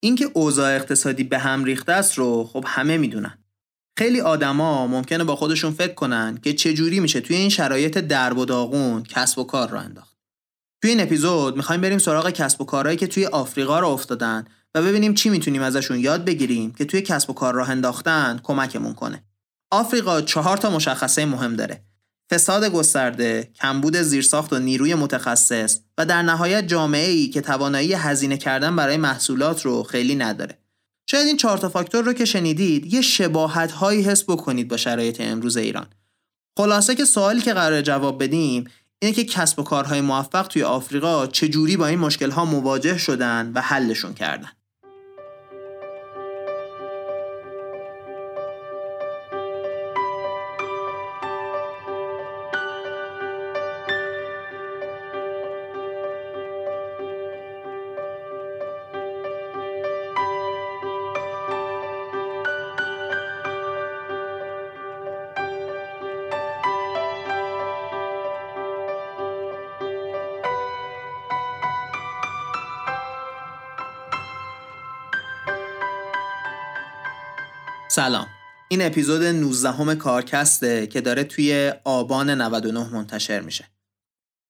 اینکه 0.00 0.30
اوضاع 0.34 0.76
اقتصادی 0.76 1.24
به 1.24 1.38
هم 1.38 1.64
ریخته 1.64 1.92
است 1.92 2.14
رو 2.14 2.44
خب 2.44 2.64
همه 2.66 2.98
می‌دونن 2.98 3.38
خیلی 3.98 4.20
آدما 4.20 4.86
ممکنه 4.86 5.24
با 5.24 5.36
خودشون 5.36 5.72
فکر 5.72 5.94
کنن 5.94 6.38
که 6.42 6.52
چجوری 6.52 7.00
میشه 7.00 7.20
توی 7.20 7.36
این 7.36 7.48
شرایط 7.48 7.98
درب 7.98 8.38
و 8.38 8.44
داغون 8.44 9.02
کسب 9.02 9.38
و 9.38 9.44
کار 9.44 9.70
رو 9.70 9.78
انداخت 9.78 10.18
توی 10.82 10.90
این 10.90 11.00
اپیزود 11.00 11.56
می‌خوایم 11.56 11.80
بریم 11.80 11.98
سراغ 11.98 12.30
کسب 12.30 12.60
و 12.60 12.64
کارهایی 12.64 12.96
که 12.96 13.06
توی 13.06 13.26
آفریقا 13.26 13.80
رو 13.80 13.88
افتادن 13.88 14.44
و 14.74 14.82
ببینیم 14.82 15.14
چی 15.14 15.28
می‌تونیم 15.28 15.62
ازشون 15.62 15.98
یاد 15.98 16.24
بگیریم 16.24 16.72
که 16.72 16.84
توی 16.84 17.02
کسب 17.02 17.30
و 17.30 17.32
کار 17.32 17.54
راه 17.54 17.70
انداختن 17.70 18.40
کمکمون 18.42 18.94
کنه. 18.94 19.24
آفریقا 19.70 20.20
چهار 20.20 20.56
تا 20.56 20.70
مشخصه 20.70 21.26
مهم 21.26 21.56
داره. 21.56 21.84
فساد 22.30 22.64
گسترده، 22.64 23.50
کمبود 23.54 23.96
زیرساخت 23.96 24.52
و 24.52 24.58
نیروی 24.58 24.94
متخصص 24.94 25.78
و 25.98 26.06
در 26.06 26.22
نهایت 26.22 26.66
جامعه 26.66 27.10
ای 27.10 27.28
که 27.28 27.40
توانایی 27.40 27.92
هزینه 27.92 28.36
کردن 28.36 28.76
برای 28.76 28.96
محصولات 28.96 29.62
رو 29.62 29.82
خیلی 29.82 30.14
نداره. 30.14 30.58
شاید 31.06 31.26
این 31.26 31.36
چهار 31.36 31.58
تا 31.58 31.68
فاکتور 31.68 32.04
رو 32.04 32.12
که 32.12 32.24
شنیدید 32.24 32.94
یه 32.94 33.00
شباهت 33.00 33.72
هایی 33.72 34.02
حس 34.02 34.24
بکنید 34.24 34.68
با 34.68 34.76
شرایط 34.76 35.20
امروز 35.20 35.56
ایران. 35.56 35.86
خلاصه 36.58 36.94
که 36.94 37.04
سوالی 37.04 37.40
که 37.40 37.54
قرار 37.54 37.82
جواب 37.82 38.22
بدیم 38.22 38.70
اینه 38.98 39.14
که 39.14 39.24
کسب 39.24 39.58
و 39.58 39.62
کارهای 39.62 40.00
موفق 40.00 40.46
توی 40.46 40.62
آفریقا 40.62 41.26
چجوری 41.26 41.76
با 41.76 41.86
این 41.86 41.98
مشکل 41.98 42.30
ها 42.30 42.44
مواجه 42.44 42.98
شدن 42.98 43.52
و 43.54 43.60
حلشون 43.60 44.14
کردن. 44.14 44.50
سلام. 77.98 78.26
این 78.68 78.82
اپیزود 78.82 79.22
19 79.22 79.70
هم 79.70 79.94
کارکسته 79.94 80.86
که 80.86 81.00
داره 81.00 81.24
توی 81.24 81.72
آبان 81.84 82.30
99 82.30 82.88
منتشر 82.92 83.40
میشه. 83.40 83.64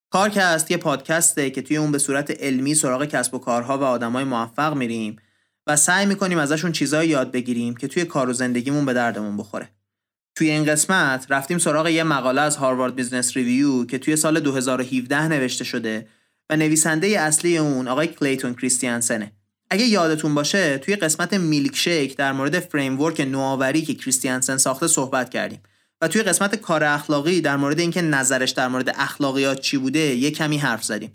کارکست 0.09 0.71
یه 0.71 0.77
پادکسته 0.77 1.49
که 1.49 1.61
توی 1.61 1.77
اون 1.77 1.91
به 1.91 1.97
صورت 1.97 2.31
علمی 2.31 2.75
سراغ 2.75 3.05
کسب 3.05 3.33
و 3.33 3.39
کارها 3.39 3.77
و 3.77 3.83
آدمای 3.83 4.23
موفق 4.23 4.73
میریم 4.73 5.15
و 5.67 5.75
سعی 5.75 6.05
می‌کنیم 6.05 6.37
ازشون 6.37 6.71
چیزایی 6.71 7.09
یاد 7.09 7.31
بگیریم 7.31 7.75
که 7.75 7.87
توی 7.87 8.05
کار 8.05 8.29
و 8.29 8.33
زندگیمون 8.33 8.85
به 8.85 8.93
دردمون 8.93 9.37
بخوره. 9.37 9.69
توی 10.35 10.49
این 10.49 10.65
قسمت 10.65 11.25
رفتیم 11.29 11.57
سراغ 11.57 11.87
یه 11.87 12.03
مقاله 12.03 12.41
از 12.41 12.57
هاروارد 12.57 12.95
بیزنس 12.95 13.37
ریویو 13.37 13.85
که 13.85 13.97
توی 13.97 14.15
سال 14.15 14.39
2017 14.39 15.27
نوشته 15.27 15.63
شده 15.63 16.07
و 16.49 16.55
نویسنده 16.55 17.07
اصلی 17.07 17.57
اون 17.57 17.87
آقای 17.87 18.07
کلیتون 18.07 18.53
کریستیانسنه. 18.53 19.38
اگه 19.69 19.85
یادتون 19.85 20.35
باشه 20.35 20.77
توی 20.77 20.95
قسمت 20.95 21.33
میلک 21.33 21.75
شیک 21.75 22.17
در 22.17 22.31
مورد 22.31 22.59
framework 22.59 23.21
نوآوری 23.21 23.81
که 23.81 23.93
کریستیانسن 23.93 24.57
ساخته 24.57 24.87
صحبت 24.87 25.29
کردیم. 25.29 25.61
و 26.01 26.07
توی 26.07 26.23
قسمت 26.23 26.55
کار 26.55 26.83
اخلاقی 26.83 27.41
در 27.41 27.57
مورد 27.57 27.79
اینکه 27.79 28.01
نظرش 28.01 28.51
در 28.51 28.67
مورد 28.67 28.95
اخلاقیات 28.97 29.59
چی 29.59 29.77
بوده 29.77 29.99
یه 29.99 30.31
کمی 30.31 30.57
حرف 30.57 30.83
زدیم. 30.83 31.11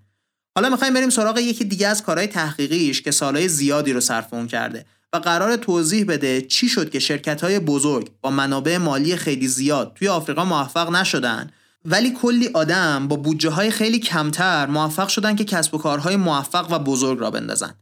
حالا 0.56 0.68
می‌خوایم 0.68 0.94
بریم 0.94 1.10
سراغ 1.10 1.38
یکی 1.38 1.64
دیگه 1.64 1.88
از 1.88 2.02
کارهای 2.02 2.26
تحقیقیش 2.26 3.02
که 3.02 3.10
سالهای 3.10 3.48
زیادی 3.48 3.92
رو 3.92 4.00
صرف 4.00 4.34
اون 4.34 4.46
کرده 4.46 4.84
و 5.12 5.16
قراره 5.16 5.56
توضیح 5.56 6.04
بده 6.04 6.42
چی 6.42 6.68
شد 6.68 6.90
که 6.90 6.98
شرکت 6.98 7.40
های 7.40 7.58
بزرگ 7.58 8.10
با 8.20 8.30
منابع 8.30 8.76
مالی 8.76 9.16
خیلی 9.16 9.48
زیاد 9.48 9.92
توی 9.94 10.08
آفریقا 10.08 10.44
موفق 10.44 10.90
نشدن 10.90 11.50
ولی 11.84 12.10
کلی 12.10 12.50
آدم 12.54 13.08
با 13.08 13.16
بودجه 13.16 13.50
های 13.50 13.70
خیلی 13.70 13.98
کمتر 13.98 14.66
موفق 14.66 15.08
شدن 15.08 15.36
که 15.36 15.44
کسب 15.44 15.74
و 15.74 15.78
کارهای 15.78 16.16
موفق 16.16 16.72
و 16.72 16.78
بزرگ 16.78 17.20
راه 17.20 17.30
بندازن. 17.30 17.74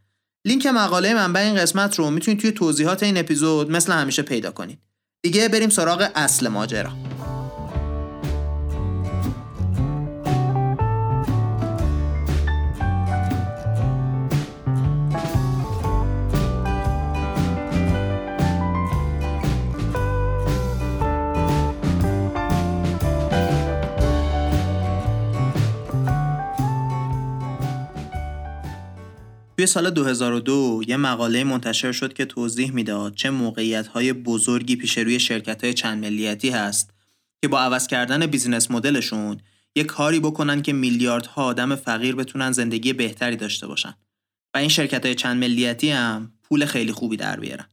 لینک 0.44 0.66
مقاله 0.66 1.14
منبع 1.14 1.41
این 1.41 1.54
قسمت 1.54 1.98
رو 1.98 2.10
می‌تونید 2.10 2.41
توی 2.41 2.53
توضیحات 2.53 3.03
این 3.03 3.19
اپیزود 3.19 3.70
مثل 3.70 3.92
همیشه 3.92 4.22
پیدا 4.22 4.50
کنید. 4.50 4.78
دیگه 5.22 5.48
بریم 5.48 5.69
سراغ 5.69 6.08
اصل 6.14 6.48
ماجرا. 6.48 6.92
توی 29.62 29.67
سال 29.67 29.91
2002 29.91 30.83
یه 30.87 30.97
مقاله 30.97 31.45
منتشر 31.45 31.93
شد 31.93 32.12
که 32.12 32.25
توضیح 32.25 32.73
می‌داد 32.73 33.15
چه 33.15 33.31
موقعیت 33.31 33.87
های 33.87 34.12
بزرگی 34.12 34.77
پیش 34.77 34.99
روی 34.99 35.21
شرکت 35.21 35.65
های 35.65 35.75
چند 35.75 36.05
ملیتی 36.05 36.50
هست 36.50 36.91
که 37.43 37.49
با 37.49 37.61
عوض 37.61 37.87
کردن 37.87 38.27
بیزینس 38.27 38.71
مدلشون 38.71 39.41
یه 39.77 39.84
کاری 39.84 40.21
بکنن 40.21 40.62
که 40.62 40.72
میلیاردها 40.72 41.45
آدم 41.45 41.77
فقیر 41.77 42.15
بتونن 42.15 42.53
زندگی 42.53 42.93
بهتری 42.93 43.37
داشته 43.37 43.67
باشن 43.67 43.95
و 44.55 44.59
این 44.59 44.69
شرکت 44.69 45.06
های 45.06 45.15
چند 45.15 45.41
ملیتی 45.41 45.91
هم 45.91 46.33
پول 46.43 46.65
خیلی 46.65 46.93
خوبی 46.93 47.17
در 47.17 47.41
بیارن. 47.41 47.67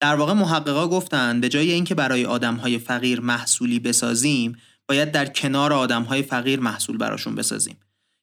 در 0.00 0.14
واقع 0.14 0.32
محققا 0.32 0.88
گفتن 0.88 1.40
به 1.40 1.48
جای 1.48 1.72
اینکه 1.72 1.94
برای 1.94 2.24
آدم 2.24 2.54
های 2.54 2.78
فقیر 2.78 3.20
محصولی 3.20 3.78
بسازیم 3.78 4.56
باید 4.88 5.12
در 5.12 5.26
کنار 5.26 5.72
آدم 5.72 6.02
های 6.02 6.22
فقیر 6.22 6.60
محصول 6.60 6.96
براشون 6.96 7.34
بسازیم 7.34 7.76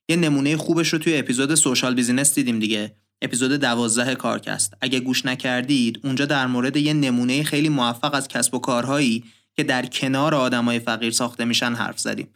یه 0.09 0.15
نمونه 0.15 0.57
خوبش 0.57 0.93
رو 0.93 0.99
توی 0.99 1.17
اپیزود 1.17 1.55
social 1.55 1.95
business 1.95 2.35
دیدیم 2.35 2.59
دیگه. 2.59 2.95
اپیزود 3.21 3.51
دوازده 3.51 4.15
کارکست. 4.15 4.73
اگه 4.81 4.99
گوش 4.99 5.25
نکردید 5.25 5.99
اونجا 6.03 6.25
در 6.25 6.47
مورد 6.47 6.77
یه 6.77 6.93
نمونه 6.93 7.43
خیلی 7.43 7.69
موفق 7.69 8.13
از 8.13 8.27
کسب 8.27 8.55
و 8.55 8.59
کارهایی 8.59 9.23
که 9.55 9.63
در 9.63 9.85
کنار 9.85 10.35
آدمای 10.35 10.79
فقیر 10.79 11.11
ساخته 11.11 11.45
میشن 11.45 11.73
حرف 11.73 11.99
زدیم. 11.99 12.27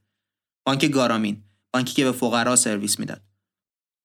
بانک 0.66 0.86
گرامین. 0.86 1.44
بانکی 1.74 1.94
که 1.94 2.04
به 2.06 2.12
فقرا 2.12 2.56
سرویس 2.56 3.00
می‌داد. 3.00 3.22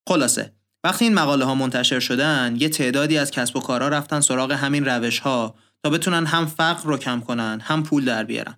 خلاصه 0.09 0.53
وقتی 0.85 1.05
این 1.05 1.15
مقاله 1.15 1.45
ها 1.45 1.55
منتشر 1.55 2.01
شدن 2.01 2.57
یه 2.61 2.69
تعدادی 2.69 3.19
از 3.19 3.31
کسب 3.31 3.57
و 3.57 3.61
کارها 3.61 3.89
رفتن 3.89 4.21
سراغ 4.21 4.53
همین 4.53 4.85
روش 4.85 5.19
ها 5.19 5.55
تا 5.85 5.91
بتونن 5.91 6.27
هم 6.27 6.47
فقر 6.47 6.85
رو 6.85 6.99
کم 6.99 7.21
کنن 7.21 7.61
هم 7.63 7.83
پول 7.83 8.05
در 8.05 8.25
بیارن. 8.25 8.57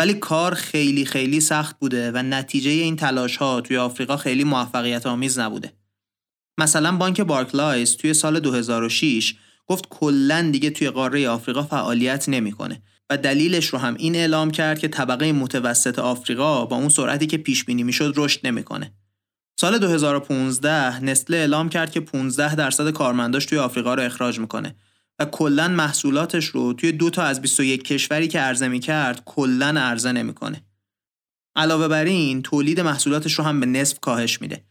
ولی 0.00 0.14
کار 0.14 0.54
خیلی 0.54 1.04
خیلی 1.04 1.40
سخت 1.40 1.78
بوده 1.78 2.12
و 2.12 2.22
نتیجه 2.22 2.70
این 2.70 2.96
تلاش 2.96 3.36
ها 3.36 3.60
توی 3.60 3.76
آفریقا 3.76 4.16
خیلی 4.16 4.44
موفقیت 4.44 5.06
آمیز 5.06 5.38
نبوده. 5.38 5.72
مثلا 6.60 6.96
بانک 6.96 7.20
بارکلایز 7.20 7.96
توی 7.96 8.14
سال 8.14 8.40
2006 8.40 9.34
گفت 9.66 9.88
کلا 9.90 10.48
دیگه 10.52 10.70
توی 10.70 10.90
قاره 10.90 11.28
آفریقا 11.28 11.62
فعالیت 11.62 12.28
نمی‌کنه 12.28 12.82
و 13.10 13.16
دلیلش 13.16 13.66
رو 13.66 13.78
هم 13.78 13.94
این 13.94 14.16
اعلام 14.16 14.50
کرد 14.50 14.78
که 14.78 14.88
طبقه 14.88 15.32
متوسط 15.32 15.98
آفریقا 15.98 16.66
با 16.66 16.76
اون 16.76 16.88
سرعتی 16.88 17.26
که 17.26 17.38
پیش 17.38 17.64
بینی 17.64 17.82
می‌شد 17.82 18.12
رشد 18.16 18.46
نمی‌کنه. 18.46 18.92
سال 19.60 19.78
2015 19.78 21.04
نسله 21.04 21.36
اعلام 21.36 21.68
کرد 21.68 21.90
که 21.90 22.00
15 22.00 22.54
درصد 22.54 22.90
کارمنداش 22.90 23.46
توی 23.46 23.58
آفریقا 23.58 23.94
رو 23.94 24.02
اخراج 24.02 24.38
می‌کنه 24.38 24.74
و 25.20 25.24
کلا 25.24 25.68
محصولاتش 25.68 26.46
رو 26.46 26.72
توی 26.72 26.92
دو 26.92 27.10
تا 27.10 27.22
از 27.22 27.42
21 27.42 27.84
کشوری 27.84 28.28
که 28.28 28.40
عرضه 28.40 28.68
می 28.68 28.80
کرد 28.80 29.22
کلا 29.24 29.80
عرضه 29.80 30.12
نمی‌کنه. 30.12 30.62
علاوه 31.56 31.88
بر 31.88 32.04
این 32.04 32.42
تولید 32.42 32.80
محصولاتش 32.80 33.32
رو 33.32 33.44
هم 33.44 33.60
به 33.60 33.66
نصف 33.66 34.00
کاهش 34.00 34.40
میده. 34.40 34.64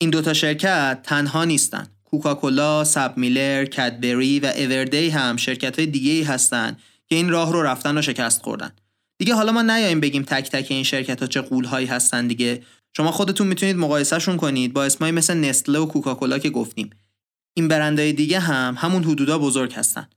این 0.00 0.10
دوتا 0.10 0.34
شرکت 0.34 1.02
تنها 1.02 1.44
نیستن. 1.44 1.86
کوکاکولا، 2.04 2.84
سب 2.84 3.14
میلر، 3.16 3.64
کدبری 3.64 4.40
و 4.40 4.46
اوردی 4.46 5.08
هم 5.08 5.36
شرکت 5.36 5.78
های 5.78 5.86
دیگه 5.86 6.12
ای 6.12 6.22
هستن 6.22 6.76
که 7.08 7.16
این 7.16 7.30
راه 7.30 7.52
رو 7.52 7.62
رفتن 7.62 7.98
و 7.98 8.02
شکست 8.02 8.42
خوردن. 8.42 8.72
دیگه 9.18 9.34
حالا 9.34 9.52
ما 9.52 9.62
نیاییم 9.62 10.00
بگیم 10.00 10.22
تک 10.22 10.50
تک 10.50 10.66
این 10.70 10.82
شرکت 10.82 11.20
ها 11.20 11.26
چه 11.26 11.40
قول 11.40 11.64
هایی 11.64 11.86
هستن 11.86 12.26
دیگه. 12.26 12.62
شما 12.96 13.10
خودتون 13.10 13.46
می‌تونید 13.46 13.76
مقایسهشون 13.76 14.36
کنید 14.36 14.72
با 14.72 14.84
اسمایی 14.84 15.12
مثل 15.12 15.34
نسله 15.34 15.78
و 15.78 15.86
کوکاکولا 15.86 16.38
که 16.38 16.50
گفتیم. 16.50 16.90
این 17.54 17.68
برندهای 17.68 18.12
دیگه 18.12 18.40
هم 18.40 18.74
همون 18.78 19.04
حدودا 19.04 19.38
بزرگ 19.38 19.72
هستن. 19.72 20.08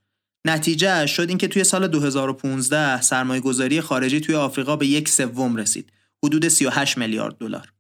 نتیجه 0.48 1.06
شد 1.06 1.30
اینکه 1.30 1.48
توی 1.48 1.63
سال 1.63 1.88
2015 1.88 3.01
سرمایه 3.01 3.42
گذاری 3.42 3.81
خارجی 3.81 4.19
توی 4.19 4.36
آفریقا 4.36 4.75
به 4.75 4.88
یک 4.88 5.10
سوم 5.10 5.56
رسید. 5.56 5.92
حدود 6.25 6.48
38 6.48 6.98
میلیارد 6.98 7.38
دلار. 7.38 7.74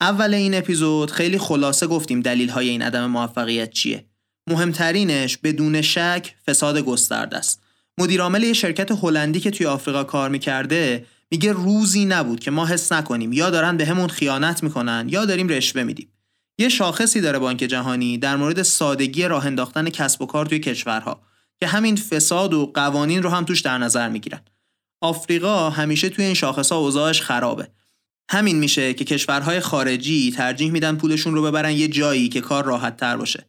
اول 0.00 0.34
این 0.34 0.54
اپیزود 0.54 1.10
خیلی 1.10 1.38
خلاصه 1.38 1.86
گفتیم 1.86 2.20
دلیل 2.20 2.48
های 2.48 2.68
این 2.68 2.82
عدم 2.82 3.06
موفقیت 3.06 3.70
چیه. 3.70 4.04
مهمترینش 4.50 5.36
بدون 5.38 5.82
شک 5.82 6.34
فساد 6.46 6.78
گسترده 6.78 7.36
است. 7.36 7.62
مدیرعامل 7.98 8.42
یه 8.42 8.52
شرکت 8.52 8.90
هلندی 8.90 9.40
که 9.40 9.50
توی 9.50 9.66
آفریقا 9.66 10.04
کار 10.04 10.30
می‌کرده 10.30 11.06
میگه 11.30 11.52
روزی 11.52 12.04
نبود 12.04 12.40
که 12.40 12.50
ما 12.50 12.66
حس 12.66 12.92
نکنیم 12.92 13.32
یا 13.32 13.50
دارن 13.50 13.76
به 13.76 13.86
همون 13.86 14.08
خیانت 14.08 14.62
می‌کنن 14.62 15.06
یا 15.08 15.24
داریم 15.24 15.48
رشوه 15.48 15.82
میدیم. 15.82 16.08
یه 16.58 16.68
شاخصی 16.68 17.20
داره 17.20 17.38
بانک 17.38 17.58
جهانی 17.58 18.18
در 18.18 18.36
مورد 18.36 18.62
سادگی 18.62 19.24
راه 19.24 19.46
انداختن 19.46 19.90
کسب 19.90 20.22
و 20.22 20.26
کار 20.26 20.46
توی 20.46 20.58
کشورها 20.58 21.22
که 21.60 21.66
همین 21.66 21.96
فساد 21.96 22.54
و 22.54 22.70
قوانین 22.74 23.22
رو 23.22 23.30
هم 23.30 23.44
توش 23.44 23.60
در 23.60 23.78
نظر 23.78 24.08
می‌گیرن. 24.08 24.40
آفریقا 25.02 25.70
همیشه 25.70 26.08
توی 26.08 26.24
این 26.24 26.34
شاخصها 26.34 26.78
اوضاعش 26.78 27.22
خرابه. 27.22 27.68
همین 28.30 28.58
میشه 28.58 28.94
که 28.94 29.04
کشورهای 29.04 29.60
خارجی 29.60 30.32
ترجیح 30.32 30.70
میدن 30.70 30.96
پولشون 30.96 31.34
رو 31.34 31.42
ببرن 31.42 31.70
یه 31.70 31.88
جایی 31.88 32.28
که 32.28 32.40
کار 32.40 32.64
راحت 32.64 32.96
تر 32.96 33.16
باشه. 33.16 33.46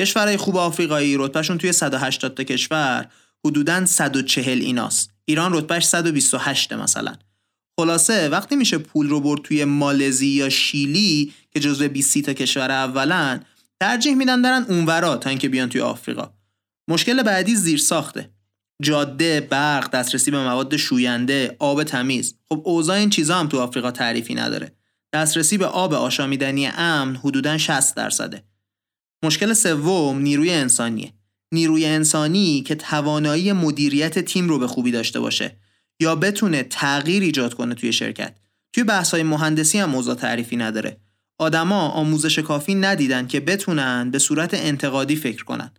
کشورهای 0.00 0.36
خوب 0.36 0.56
آفریقایی 0.56 1.16
رتبهشون 1.16 1.58
توی 1.58 1.72
180 1.72 2.34
تا 2.34 2.44
کشور 2.44 3.08
حدوداً 3.44 3.86
140 3.86 4.60
ایناست. 4.60 5.10
ایران 5.24 5.52
رتبهش 5.52 5.84
128 5.84 6.72
مثلا. 6.72 7.14
خلاصه 7.80 8.28
وقتی 8.28 8.56
میشه 8.56 8.78
پول 8.78 9.08
رو 9.08 9.20
برد 9.20 9.42
توی 9.42 9.64
مالزی 9.64 10.26
یا 10.26 10.48
شیلی 10.48 11.32
که 11.50 11.60
جزو 11.60 11.88
20 11.88 12.18
تا 12.18 12.32
کشور 12.32 12.70
اولن 12.70 13.44
ترجیح 13.80 14.14
میدن 14.14 14.42
برن 14.42 14.66
اونورا 14.68 15.16
تا 15.16 15.30
اینکه 15.30 15.48
بیان 15.48 15.68
توی 15.68 15.80
آفریقا 15.80 16.30
مشکل 16.88 17.22
بعدی 17.22 17.56
زیر 17.56 17.78
ساخته 17.78 18.30
جاده، 18.82 19.40
برق، 19.40 19.90
دسترسی 19.90 20.30
به 20.30 20.38
مواد 20.38 20.76
شوینده، 20.76 21.56
آب 21.58 21.82
تمیز. 21.82 22.34
خب 22.48 22.62
اوضاع 22.64 22.96
این 22.96 23.10
چیزا 23.10 23.38
هم 23.38 23.48
تو 23.48 23.60
آفریقا 23.60 23.90
تعریفی 23.90 24.34
نداره. 24.34 24.72
دسترسی 25.12 25.58
به 25.58 25.66
آب 25.66 25.94
آشامیدنی 25.94 26.66
امن 26.66 27.16
حدوداً 27.16 27.58
60 27.58 27.96
درصده. 27.96 28.42
مشکل 29.24 29.52
سوم 29.52 30.18
نیروی 30.18 30.50
انسانیه. 30.50 31.12
نیروی 31.52 31.86
انسانی 31.86 32.62
که 32.62 32.74
توانایی 32.74 33.52
مدیریت 33.52 34.18
تیم 34.18 34.48
رو 34.48 34.58
به 34.58 34.66
خوبی 34.66 34.90
داشته 34.90 35.20
باشه 35.20 35.56
یا 36.02 36.14
بتونه 36.16 36.62
تغییر 36.62 37.22
ایجاد 37.22 37.54
کنه 37.54 37.74
توی 37.74 37.92
شرکت. 37.92 38.34
توی 38.72 38.84
بحث‌های 38.84 39.22
مهندسی 39.22 39.78
هم 39.78 39.90
موضوع 39.90 40.14
تعریفی 40.14 40.56
نداره. 40.56 40.96
آدما 41.38 41.88
آموزش 41.88 42.38
کافی 42.38 42.74
ندیدن 42.74 43.26
که 43.26 43.40
بتونن 43.40 44.10
به 44.10 44.18
صورت 44.18 44.54
انتقادی 44.54 45.16
فکر 45.16 45.44
کنن. 45.44 45.70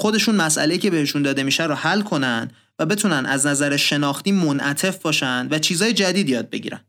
خودشون 0.00 0.34
مسئله 0.34 0.78
که 0.78 0.90
بهشون 0.90 1.22
داده 1.22 1.42
میشه 1.42 1.64
رو 1.64 1.74
حل 1.74 2.02
کنن 2.02 2.50
و 2.78 2.86
بتونن 2.86 3.26
از 3.26 3.46
نظر 3.46 3.76
شناختی 3.76 4.32
منعطف 4.32 4.98
باشن 4.98 5.48
و 5.50 5.58
چیزای 5.58 5.92
جدید 5.92 6.28
یاد 6.28 6.50
بگیرن. 6.50 6.80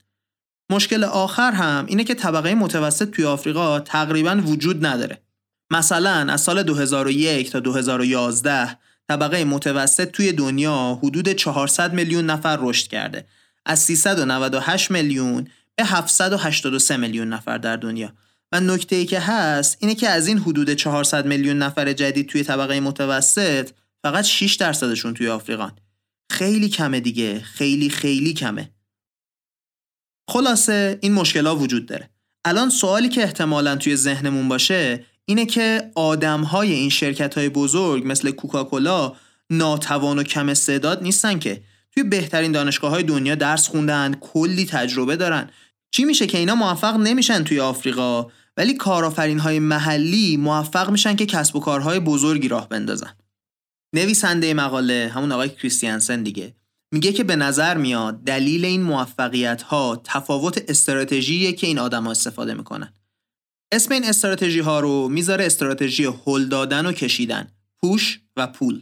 مشکل 0.71 1.03
آخر 1.03 1.51
هم 1.51 1.85
اینه 1.87 2.03
که 2.03 2.13
طبقه 2.13 2.55
متوسط 2.55 3.09
توی 3.09 3.25
آفریقا 3.25 3.79
تقریبا 3.79 4.41
وجود 4.45 4.85
نداره. 4.85 5.21
مثلا 5.71 6.33
از 6.33 6.41
سال 6.41 6.63
2001 6.63 7.51
تا 7.51 7.59
2011 7.59 8.77
طبقه 9.09 9.43
متوسط 9.43 10.11
توی 10.11 10.31
دنیا 10.31 10.99
حدود 11.03 11.29
400 11.29 11.93
میلیون 11.93 12.25
نفر 12.25 12.57
رشد 12.61 12.87
کرده. 12.87 13.25
از 13.65 13.79
398 13.79 14.91
میلیون 14.91 15.47
به 15.75 15.85
783 15.85 16.97
میلیون 16.97 17.29
نفر 17.29 17.57
در 17.57 17.75
دنیا. 17.75 18.13
و 18.51 18.59
نکته 18.59 18.95
ای 18.95 19.05
که 19.05 19.19
هست 19.19 19.77
اینه 19.79 19.95
که 19.95 20.09
از 20.09 20.27
این 20.27 20.37
حدود 20.37 20.73
400 20.73 21.25
میلیون 21.25 21.57
نفر 21.57 21.93
جدید 21.93 22.29
توی 22.29 22.43
طبقه 22.43 22.79
متوسط 22.79 23.69
فقط 24.03 24.23
6 24.23 24.55
درصدشون 24.55 25.13
توی 25.13 25.27
آفریقان. 25.27 25.71
خیلی 26.31 26.69
کمه 26.69 26.99
دیگه. 26.99 27.39
خیلی 27.39 27.89
خیلی 27.89 28.33
کمه. 28.33 28.69
خلاصه 30.29 30.99
این 31.01 31.13
مشکلات 31.13 31.61
وجود 31.61 31.85
داره. 31.85 32.09
الان 32.45 32.69
سوالی 32.69 33.09
که 33.09 33.23
احتمالا 33.23 33.75
توی 33.75 33.95
ذهنمون 33.95 34.47
باشه 34.47 35.05
اینه 35.25 35.45
که 35.45 35.91
آدم 35.95 36.41
های 36.41 36.73
این 36.73 36.89
شرکت 36.89 37.37
های 37.37 37.49
بزرگ 37.49 38.03
مثل 38.05 38.31
کوکاکولا 38.31 39.15
ناتوان 39.49 40.19
و 40.19 40.23
کم 40.23 40.49
استعداد 40.49 41.03
نیستن 41.03 41.39
که. 41.39 41.63
توی 41.91 42.03
بهترین 42.03 42.51
دانشگاه 42.51 42.91
های 42.91 43.03
دنیا 43.03 43.35
درس 43.35 43.67
خوندن 43.67 44.13
کلی 44.13 44.65
تجربه 44.65 45.15
دارن. 45.15 45.49
چی 45.91 46.05
میشه 46.05 46.27
که 46.27 46.37
اینا 46.37 46.55
موفق 46.55 46.97
نمیشن 46.97 47.43
توی 47.43 47.59
آفریقا؟ 47.59 48.27
ولی 48.57 48.73
کارآفرین 48.73 49.39
های 49.39 49.59
محلی 49.59 50.37
موفق 50.37 50.89
میشن 50.89 51.15
که 51.15 51.25
کسب 51.25 51.55
و 51.55 51.59
کارهای 51.59 51.99
بزرگی 51.99 52.47
راه 52.47 52.69
بندازن. 52.69 53.13
نویسنده 53.95 54.53
مقاله 54.53 55.11
همون 55.13 55.31
آقای 55.31 55.49
کریستیانسن 55.49 56.23
دیگه 56.23 56.55
میگه 56.91 57.13
که 57.13 57.23
به 57.23 57.35
نظر 57.35 57.77
میاد 57.77 58.23
دلیل 58.23 58.65
این 58.65 58.81
موفقیت 58.81 59.61
ها 59.61 60.01
تفاوت 60.03 60.63
استراتژیه 60.67 61.53
که 61.53 61.67
این 61.67 61.79
آدما 61.79 62.11
استفاده 62.11 62.53
می‌کنن. 62.53 62.93
اسم 63.71 63.93
این 63.93 64.05
استراتژی 64.05 64.59
ها 64.59 64.79
رو 64.79 65.09
می‌ذاره 65.09 65.45
استراتژی 65.45 66.05
هل 66.25 66.45
دادن 66.45 66.85
و 66.85 66.91
کشیدن 66.91 67.47
پوش 67.81 68.19
و 68.37 68.47
پول. 68.47 68.81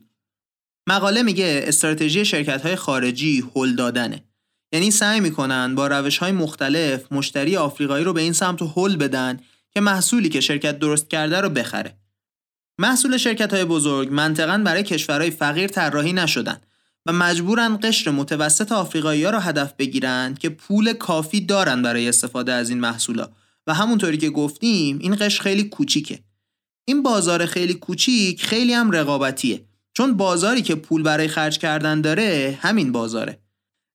مقاله 0.87 1.23
میگه 1.23 1.63
استراتژی 1.67 2.25
شرکت 2.25 2.61
های 2.61 2.75
خارجی 2.75 3.43
هل 3.55 3.75
دادنه. 3.75 4.23
یعنی 4.71 4.91
سعی 4.91 5.19
می‌کنن 5.19 5.75
با 5.75 5.87
روش 5.87 6.17
های 6.17 6.31
مختلف 6.31 7.11
مشتری 7.11 7.57
آفریقایی 7.57 8.05
رو 8.05 8.13
به 8.13 8.21
این 8.21 8.33
سمت 8.33 8.61
هل 8.75 8.95
بدن 8.95 9.39
که 9.71 9.81
محصولی 9.81 10.29
که 10.29 10.41
شرکت 10.41 10.79
درست 10.79 11.09
کرده 11.09 11.41
رو 11.41 11.49
بخره. 11.49 11.97
محصول 12.79 13.17
شرکت 13.17 13.53
های 13.53 13.65
بزرگ 13.65 14.09
منطقا 14.11 14.57
برای 14.57 14.83
کشورهای 14.83 15.31
فقیر 15.31 15.67
طراحی 15.67 16.13
نشدن 16.13 16.61
و 17.05 17.13
مجبورن 17.13 17.79
قشر 17.83 18.11
متوسط 18.11 18.71
آفریقایی 18.71 19.23
ها 19.23 19.29
رو 19.29 19.39
هدف 19.39 19.73
بگیرن 19.73 20.33
که 20.33 20.49
پول 20.49 20.93
کافی 20.93 21.41
دارن 21.41 21.81
برای 21.81 22.09
استفاده 22.09 22.53
از 22.53 22.69
این 22.69 22.79
محصولا. 22.79 23.29
و 23.67 23.73
همونطوری 23.73 24.17
که 24.17 24.29
گفتیم 24.29 24.99
این 24.99 25.15
قشر 25.15 25.43
خیلی 25.43 25.63
کوچیکه. 25.63 26.19
این 26.85 27.03
بازار 27.03 27.45
خیلی 27.45 27.73
کوچیک 27.73 28.45
خیلی 28.45 28.73
هم 28.73 28.91
رقابتیه 28.91 29.65
چون 29.93 30.17
بازاری 30.17 30.61
که 30.61 30.75
پول 30.75 31.03
برای 31.03 31.27
خرج 31.27 31.57
کردن 31.57 32.01
داره 32.01 32.59
همین 32.61 32.91
بازاره. 32.91 33.39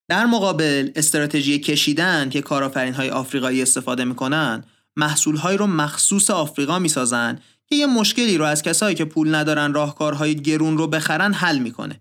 در 0.08 0.26
مقابل 0.26 0.90
استراتژی 0.96 1.58
کشیدن 1.58 2.30
که 2.30 2.42
کارآفرین 2.42 2.94
های 2.94 3.10
آفریقایی 3.10 3.62
استفاده 3.62 4.04
می‌کنن 4.04 4.64
محصول 4.96 5.36
های 5.36 5.56
رو 5.56 5.66
مخصوص 5.66 6.30
آفریقا 6.30 6.78
می‌سازن 6.78 7.38
که 7.66 7.76
یه 7.76 7.86
مشکلی 7.86 8.38
رو 8.38 8.44
از 8.44 8.62
کسایی 8.62 8.94
که 8.96 9.04
پول 9.04 9.34
ندارن 9.34 9.74
راهکارهای 9.74 10.34
گرون 10.34 10.78
رو 10.78 10.86
بخرن 10.86 11.32
حل 11.32 11.58
می‌کنه. 11.58 12.00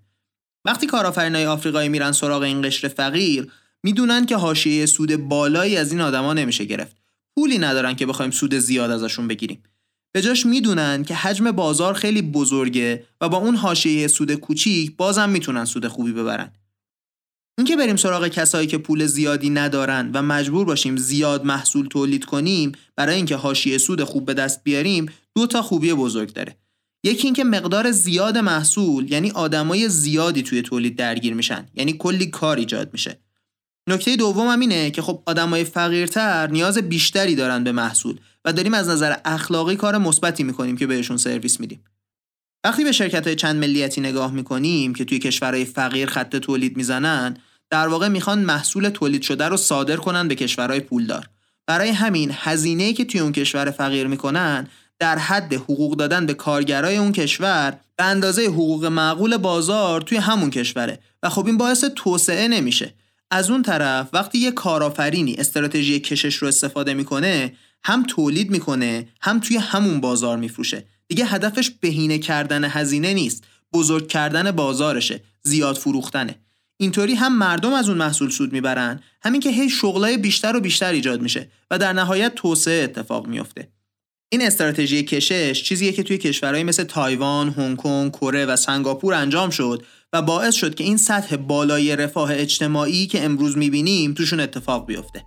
وقتی 0.65 0.87
کارآفرین 0.87 1.35
های 1.35 1.45
آفریقایی 1.45 1.89
میرن 1.89 2.11
سراغ 2.11 2.41
این 2.41 2.61
قشر 2.61 2.87
فقیر 2.87 3.51
می‌دونن 3.83 4.25
که 4.25 4.35
حاشیه 4.35 4.85
سود 4.85 5.15
بالایی 5.15 5.77
از 5.77 5.91
این 5.91 6.01
آدما 6.01 6.33
نمیشه 6.33 6.65
گرفت. 6.65 6.97
پولی 7.37 7.57
ندارن 7.57 7.95
که 7.95 8.05
بخوایم 8.05 8.31
سود 8.31 8.55
زیاد 8.55 8.91
ازشون 8.91 9.27
بگیریم. 9.27 9.63
به 10.15 10.21
جاش 10.21 10.45
می‌دونن 10.45 11.03
که 11.03 11.15
حجم 11.15 11.51
بازار 11.51 11.93
خیلی 11.93 12.21
بزرگه 12.21 13.05
و 13.21 13.29
با 13.29 13.37
اون 13.37 13.55
حاشیه 13.55 14.07
سود 14.07 14.33
کوچیک 14.33 14.95
بازم 14.95 15.29
می‌تونن 15.29 15.65
سود 15.65 15.87
خوبی 15.87 16.11
ببرن. 16.11 16.51
اینکه 17.57 17.75
بریم 17.75 17.95
سراغ 17.95 18.27
کسایی 18.27 18.67
که 18.67 18.77
پول 18.77 19.05
زیادی 19.05 19.49
ندارن 19.49 20.11
و 20.13 20.21
مجبور 20.21 20.65
باشیم 20.65 20.97
زیاد 20.97 21.45
محصول 21.45 21.87
تولید 21.87 22.25
کنیم 22.25 22.71
برای 22.95 23.15
اینکه 23.15 23.35
حاشیه 23.35 23.77
سود 23.77 24.03
خوب 24.03 24.25
به 24.25 24.33
دست 24.33 24.63
بیاریم 24.63 25.05
دو 25.35 25.47
تا 25.47 25.61
خوبی 25.61 25.93
بزرگ 25.93 26.33
داره 26.33 26.57
یکی 27.03 27.27
اینکه 27.27 27.43
مقدار 27.43 27.91
زیاد 27.91 28.37
محصول 28.37 29.11
یعنی 29.11 29.31
آدمای 29.31 29.89
زیادی 29.89 30.43
توی 30.43 30.61
تولید 30.61 30.95
درگیر 30.95 31.33
میشن 31.33 31.65
یعنی 31.73 31.93
کلی 31.93 32.25
کار 32.25 32.57
ایجاد 32.57 32.89
میشه 32.93 33.19
نکته 33.87 34.15
دوم 34.15 34.47
هم 34.47 34.59
اینه 34.59 34.91
که 34.91 35.01
خب 35.01 35.23
آدمای 35.25 35.63
فقیرتر 35.63 36.47
نیاز 36.47 36.77
بیشتری 36.77 37.35
دارن 37.35 37.63
به 37.63 37.71
محصول 37.71 38.19
و 38.45 38.53
داریم 38.53 38.73
از 38.73 38.89
نظر 38.89 39.15
اخلاقی 39.25 39.75
کار 39.75 39.97
مثبتی 39.97 40.43
می‌کنیم 40.43 40.77
که 40.77 40.87
بهشون 40.87 41.17
سرویس 41.17 41.59
میدیم. 41.59 41.83
وقتی 42.63 42.83
به 42.83 42.91
شرکت 42.91 43.27
های 43.27 43.35
چند 43.35 43.55
ملیتی 43.55 44.01
نگاه 44.01 44.31
می‌کنیم 44.31 44.95
که 44.95 45.05
توی 45.05 45.19
کشورهای 45.19 45.65
فقیر 45.65 46.09
خط 46.09 46.35
تولید 46.35 46.77
می‌زنن 46.77 47.37
در 47.69 47.87
واقع 47.87 48.07
می‌خوان 48.07 48.39
محصول 48.39 48.89
تولید 48.89 49.21
شده 49.21 49.47
رو 49.47 49.57
صادر 49.57 49.95
کنن 49.95 50.27
به 50.27 50.35
کشورهای 50.35 50.79
پولدار. 50.79 51.29
برای 51.67 51.89
همین 51.89 52.31
هزینه‌ای 52.33 52.93
که 52.93 53.05
توی 53.05 53.19
اون 53.19 53.31
کشور 53.31 53.71
فقیر 53.71 54.07
می‌کنن 54.07 54.67
در 54.99 55.17
حد 55.17 55.53
حقوق 55.53 55.95
دادن 55.95 56.25
به 56.25 56.33
کارگرای 56.33 56.97
اون 56.97 57.11
کشور 57.11 57.77
به 57.95 58.03
اندازه 58.03 58.45
حقوق 58.45 58.85
معقول 58.85 59.37
بازار 59.37 60.01
توی 60.01 60.17
همون 60.17 60.49
کشوره. 60.49 60.99
و 61.23 61.29
خب 61.29 61.45
این 61.45 61.57
باعث 61.57 61.83
توسعه 61.95 62.47
نمیشه. 62.47 62.93
از 63.31 63.49
اون 63.49 63.61
طرف 63.61 64.09
وقتی 64.13 64.37
یه 64.37 64.51
کارآفرینی 64.51 65.35
استراتژی 65.35 65.99
کشش 65.99 66.35
رو 66.35 66.47
استفاده 66.47 66.93
می‌کنه 66.93 67.53
هم 67.83 68.03
تولید 68.03 68.51
می‌کنه 68.51 69.07
هم 69.21 69.39
توی 69.39 69.57
همون 69.57 70.01
بازار 70.01 70.37
میفروشه. 70.37 70.85
دیگه 71.07 71.25
هدفش 71.25 71.69
بهینه 71.69 72.19
کردن 72.19 72.63
هزینه 72.63 73.13
نیست 73.13 73.43
بزرگ 73.73 74.07
کردن 74.07 74.51
بازارشه 74.51 75.21
زیاد 75.43 75.77
فروختنه. 75.77 76.35
اینطوری 76.77 77.13
هم 77.13 77.37
مردم 77.37 77.73
از 77.73 77.89
اون 77.89 77.97
محصول 77.97 78.29
سود 78.29 78.53
می‌برن 78.53 78.99
همین 79.21 79.41
که 79.41 79.49
هی 79.49 79.69
شغلای 79.69 80.17
بیشتر 80.17 80.55
و 80.55 80.59
بیشتر 80.59 80.93
ایجاد 80.93 81.21
میشه 81.21 81.51
و 81.71 81.77
در 81.77 81.93
نهایت 81.93 82.35
توسعه 82.35 82.83
اتفاق 82.83 83.27
میفته 83.27 83.67
این 84.29 84.41
استراتژی 84.41 85.03
کشش 85.03 85.63
چیزیه 85.63 85.91
که 85.91 86.03
توی 86.03 86.17
کشورهایی 86.17 86.63
مثل 86.63 86.83
تایوان، 86.83 87.49
هنگ 87.49 87.77
کنگ، 87.77 88.11
کره 88.11 88.45
و 88.45 88.55
سنگاپور 88.55 89.13
انجام 89.13 89.49
شد 89.49 89.83
و 90.13 90.21
باعث 90.21 90.55
شد 90.55 90.75
که 90.75 90.83
این 90.83 90.97
سطح 90.97 91.35
بالای 91.35 91.95
رفاه 91.95 92.29
اجتماعی 92.33 93.07
که 93.07 93.23
امروز 93.23 93.57
می‌بینیم 93.57 94.13
توشون 94.13 94.39
اتفاق 94.39 94.85
بیفته. 94.85 95.25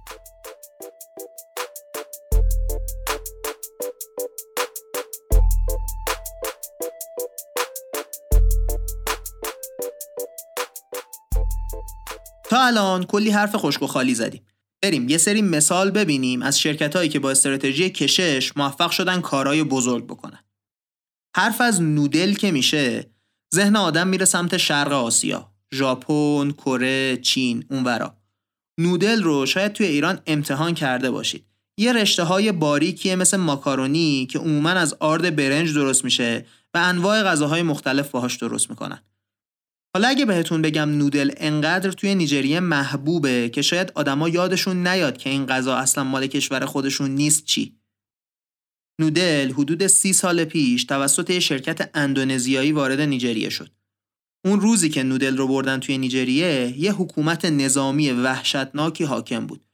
تا 12.51 12.67
الان 12.67 13.05
کلی 13.05 13.31
حرف 13.31 13.57
خشک 13.57 13.83
و 13.83 13.87
خالی 13.87 14.15
زدیم 14.15 14.47
بریم 14.83 15.09
یه 15.09 15.19
سری 15.19 15.43
مثال 15.43 15.91
ببینیم 15.91 16.43
از 16.43 16.61
شرکت 16.61 16.97
هایی 16.97 17.09
که 17.09 17.19
با 17.19 17.31
استراتژی 17.31 17.91
کشش 17.91 18.57
موفق 18.57 18.91
شدن 18.91 19.21
کارهای 19.21 19.65
بزرگ 19.65 20.07
بکنن. 20.07 20.45
حرف 21.37 21.61
از 21.61 21.83
نودل 21.83 22.35
که 22.35 22.51
میشه 22.51 23.11
ذهن 23.55 23.77
آدم 23.77 24.09
میره 24.09 24.25
سمت 24.25 24.57
شرق 24.57 24.93
آسیا 24.93 25.51
ژاپن، 25.75 26.51
کره، 26.51 27.17
چین 27.17 27.65
اونورا. 27.71 28.17
نودل 28.81 29.23
رو 29.23 29.47
شاید 29.47 29.73
توی 29.73 29.87
ایران 29.87 30.21
امتحان 30.27 30.75
کرده 30.75 31.11
باشید. 31.11 31.45
یه 31.79 31.93
رشته 31.93 32.23
های 32.23 32.53
باریکیه 32.53 33.17
مثل 33.17 33.37
ماکارونی 33.37 34.27
که 34.27 34.39
عموما 34.39 34.71
از 34.71 34.95
آرد 35.01 35.37
برنج 35.37 35.75
درست 35.75 36.05
میشه 36.05 36.47
و 36.75 36.79
انواع 36.79 37.23
غذاهای 37.23 37.63
مختلف 37.63 38.11
باهاش 38.11 38.37
درست 38.37 38.71
می‌کنن. 38.71 39.03
حالا 39.95 40.09
اگه 40.09 40.25
بهتون 40.25 40.63
بگم 40.63 40.91
نودل 40.91 41.31
انقدر 41.37 41.91
توی 41.91 42.15
نیجریه 42.15 42.61
محبوبه 42.61 43.49
که 43.49 43.63
شاید 43.63 43.93
آدما 43.95 44.29
یادشون 44.29 44.87
نیاد 44.87 45.17
که 45.17 45.31
این 45.31 45.47
غذا 45.47 45.77
اصلا 45.77 46.05
مال 46.05 46.27
کشور 46.27 46.67
خودشون 46.67 47.11
نیست 47.11 47.45
چی 47.45 47.80
نودل 49.01 49.53
حدود 49.53 49.87
سی 49.87 50.13
سال 50.13 50.45
پیش 50.45 50.85
توسط 50.85 51.39
شرکت 51.39 51.91
اندونزیایی 51.95 52.73
وارد 52.73 53.01
نیجریه 53.01 53.49
شد 53.49 53.71
اون 54.45 54.61
روزی 54.61 54.89
که 54.89 55.03
نودل 55.03 55.37
رو 55.37 55.49
بردن 55.49 55.81
توی 55.81 55.99
نیجریه 55.99 56.75
یه 56.79 56.93
حکومت 56.93 57.45
نظامی 57.45 58.11
وحشتناکی 58.11 59.05
حاکم 59.05 59.47
بود 59.47 59.65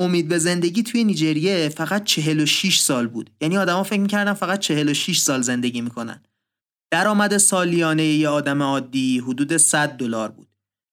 امید 0.00 0.28
به 0.28 0.38
زندگی 0.38 0.82
توی 0.82 1.04
نیجریه 1.04 1.68
فقط 1.68 2.04
46 2.04 2.78
سال 2.78 3.06
بود 3.06 3.30
یعنی 3.40 3.58
آدما 3.58 3.82
فکر 3.82 4.00
می‌کردن 4.00 4.32
فقط 4.32 4.58
46 4.58 5.18
سال 5.18 5.42
زندگی 5.42 5.80
می‌کنن 5.80 6.22
درآمد 6.92 7.36
سالیانه 7.36 8.04
یه 8.04 8.28
آدم 8.28 8.62
عادی 8.62 9.18
حدود 9.18 9.56
100 9.56 9.88
دلار 9.88 10.28
بود. 10.28 10.48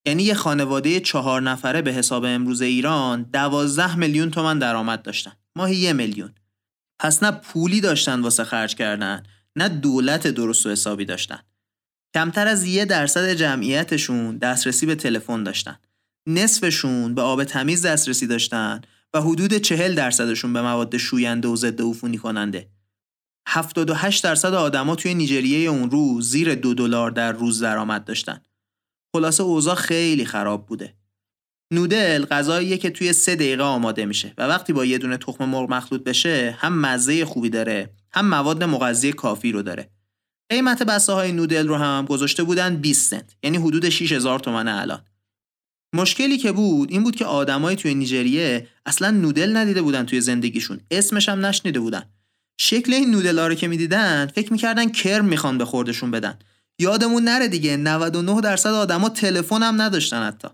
یعنی 0.07 0.23
یه 0.23 0.33
خانواده 0.33 0.99
چهار 0.99 1.41
نفره 1.41 1.81
به 1.81 1.93
حساب 1.93 2.23
امروز 2.25 2.61
ایران 2.61 3.23
12 3.23 3.95
میلیون 3.95 4.31
تومن 4.31 4.59
درآمد 4.59 5.01
داشتن. 5.01 5.31
ماهی 5.55 5.75
یه 5.75 5.93
میلیون. 5.93 6.33
پس 6.99 7.23
نه 7.23 7.31
پولی 7.31 7.81
داشتن 7.81 8.21
واسه 8.21 8.43
خرج 8.43 8.75
کردن، 8.75 9.23
نه 9.55 9.69
دولت 9.69 10.27
درست 10.27 10.65
و 10.65 10.69
حسابی 10.69 11.05
داشتن. 11.05 11.39
کمتر 12.13 12.47
از 12.47 12.65
یه 12.65 12.85
درصد 12.85 13.33
جمعیتشون 13.33 14.37
دسترسی 14.37 14.85
به 14.85 14.95
تلفن 14.95 15.43
داشتن. 15.43 15.79
نصفشون 16.27 17.15
به 17.15 17.21
آب 17.21 17.43
تمیز 17.43 17.85
دسترسی 17.85 18.27
داشتن 18.27 18.81
و 19.13 19.21
حدود 19.21 19.53
چهل 19.53 19.95
درصدشون 19.95 20.53
به 20.53 20.61
مواد 20.61 20.97
شوینده 20.97 21.47
و 21.47 21.55
ضد 21.55 21.81
عفونی 21.81 22.17
کننده. 22.17 22.69
78 23.47 24.23
درصد 24.23 24.53
آدما 24.53 24.95
توی 24.95 25.13
نیجریه 25.13 25.69
اون 25.69 25.91
روز 25.91 26.29
زیر 26.29 26.55
دو 26.55 26.73
دلار 26.73 27.11
در 27.11 27.31
روز 27.31 27.63
درآمد 27.63 28.05
داشتن. 28.05 28.41
خلاصه 29.15 29.43
اوضاع 29.43 29.75
خیلی 29.75 30.25
خراب 30.25 30.65
بوده. 30.65 30.98
نودل 31.71 32.25
غذاییه 32.25 32.77
که 32.77 32.89
توی 32.89 33.13
سه 33.13 33.35
دقیقه 33.35 33.63
آماده 33.63 34.05
میشه 34.05 34.33
و 34.37 34.47
وقتی 34.47 34.73
با 34.73 34.85
یه 34.85 34.97
دونه 34.97 35.17
تخم 35.17 35.45
مرغ 35.45 35.69
مخلوط 35.69 36.03
بشه 36.03 36.57
هم 36.59 36.79
مزه 36.79 37.25
خوبی 37.25 37.49
داره 37.49 37.89
هم 38.11 38.27
مواد 38.29 38.63
مغذی 38.63 39.13
کافی 39.13 39.51
رو 39.51 39.61
داره. 39.61 39.89
قیمت 40.49 40.83
بسته 40.83 41.13
های 41.13 41.31
نودل 41.31 41.67
رو 41.67 41.75
هم 41.75 42.05
گذاشته 42.05 42.43
بودن 42.43 42.75
20 42.75 43.09
سنت 43.09 43.35
یعنی 43.43 43.57
حدود 43.57 43.89
6000 43.89 44.39
تومن 44.39 44.67
الان. 44.67 45.01
مشکلی 45.95 46.37
که 46.37 46.51
بود 46.51 46.91
این 46.91 47.03
بود 47.03 47.15
که 47.15 47.25
آدمای 47.25 47.75
توی 47.75 47.95
نیجریه 47.95 48.67
اصلا 48.85 49.11
نودل 49.11 49.57
ندیده 49.57 49.81
بودن 49.81 50.05
توی 50.05 50.21
زندگیشون 50.21 50.79
اسمش 50.91 51.29
هم 51.29 51.45
نشنیده 51.45 51.79
بودن 51.79 52.03
شکل 52.61 52.93
این 52.93 53.11
نودلا 53.11 53.47
رو 53.47 53.55
که 53.55 53.67
می‌دیدن 53.67 54.27
فکر 54.35 54.53
می‌کردن 54.53 54.89
کرم 54.89 55.25
می‌خوان 55.25 55.57
به 55.57 55.65
خوردشون 55.65 56.11
بدن 56.11 56.39
یادمون 56.79 57.23
نره 57.23 57.47
دیگه 57.47 57.77
99 57.77 58.41
درصد 58.41 58.69
آدما 58.69 59.09
تلفن 59.09 59.63
هم 59.63 59.81
نداشتن 59.81 60.23
حتی 60.23 60.47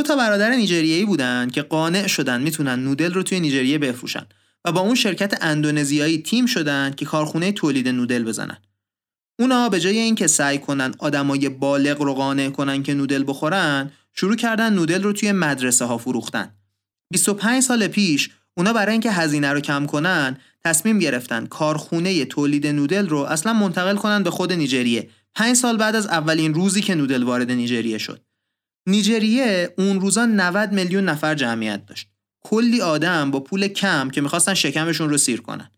دو 0.00 0.06
تا 0.06 0.16
برادر 0.16 0.50
نیجریه‌ای 0.50 1.04
بودن 1.04 1.48
که 1.48 1.62
قانع 1.62 2.06
شدن 2.06 2.40
می‌تونن 2.40 2.78
نودل 2.78 3.12
رو 3.12 3.22
توی 3.22 3.40
نیجریه 3.40 3.78
بفروشن 3.78 4.26
و 4.64 4.72
با 4.72 4.80
اون 4.80 4.94
شرکت 4.94 5.38
اندونزیایی 5.40 6.18
تیم 6.18 6.46
شدن 6.46 6.94
که 6.96 7.04
کارخونه 7.04 7.52
تولید 7.52 7.88
نودل 7.88 8.24
بزنن. 8.24 8.56
اونا 9.38 9.68
به 9.68 9.80
جای 9.80 9.98
اینکه 9.98 10.26
سعی 10.26 10.58
کنن 10.58 10.94
آدمای 10.98 11.48
بالغ 11.48 12.02
رو 12.02 12.14
قانع 12.14 12.50
کنن 12.50 12.82
که 12.82 12.94
نودل 12.94 13.24
بخورن 13.26 13.90
شروع 14.12 14.36
کردن 14.36 14.72
نودل 14.72 15.02
رو 15.02 15.12
توی 15.12 15.32
مدرسه 15.32 15.84
ها 15.84 15.98
فروختن 15.98 16.54
25 17.12 17.62
سال 17.62 17.86
پیش 17.86 18.30
اونا 18.56 18.72
برای 18.72 18.92
اینکه 18.92 19.10
هزینه 19.10 19.52
رو 19.52 19.60
کم 19.60 19.86
کنن 19.86 20.36
تصمیم 20.64 20.98
گرفتن 20.98 21.46
کارخونه 21.46 22.24
تولید 22.24 22.66
نودل 22.66 23.08
رو 23.08 23.18
اصلا 23.18 23.52
منتقل 23.52 23.96
کنن 23.96 24.22
به 24.22 24.30
خود 24.30 24.52
نیجریه. 24.52 25.10
پنج 25.34 25.56
سال 25.56 25.76
بعد 25.76 25.96
از 25.96 26.06
اولین 26.06 26.54
روزی 26.54 26.80
که 26.80 26.94
نودل 26.94 27.22
وارد 27.22 27.50
نیجریه 27.50 27.98
شد. 27.98 28.20
نیجریه 28.90 29.74
اون 29.78 30.00
روزا 30.00 30.26
90 30.26 30.72
میلیون 30.72 31.04
نفر 31.04 31.34
جمعیت 31.34 31.86
داشت. 31.86 32.08
کلی 32.40 32.80
آدم 32.80 33.30
با 33.30 33.40
پول 33.40 33.68
کم 33.68 34.10
که 34.10 34.20
می‌خواستن 34.20 34.54
شکمشون 34.54 35.10
رو 35.10 35.18
سیر 35.18 35.40
کنن. 35.40 35.70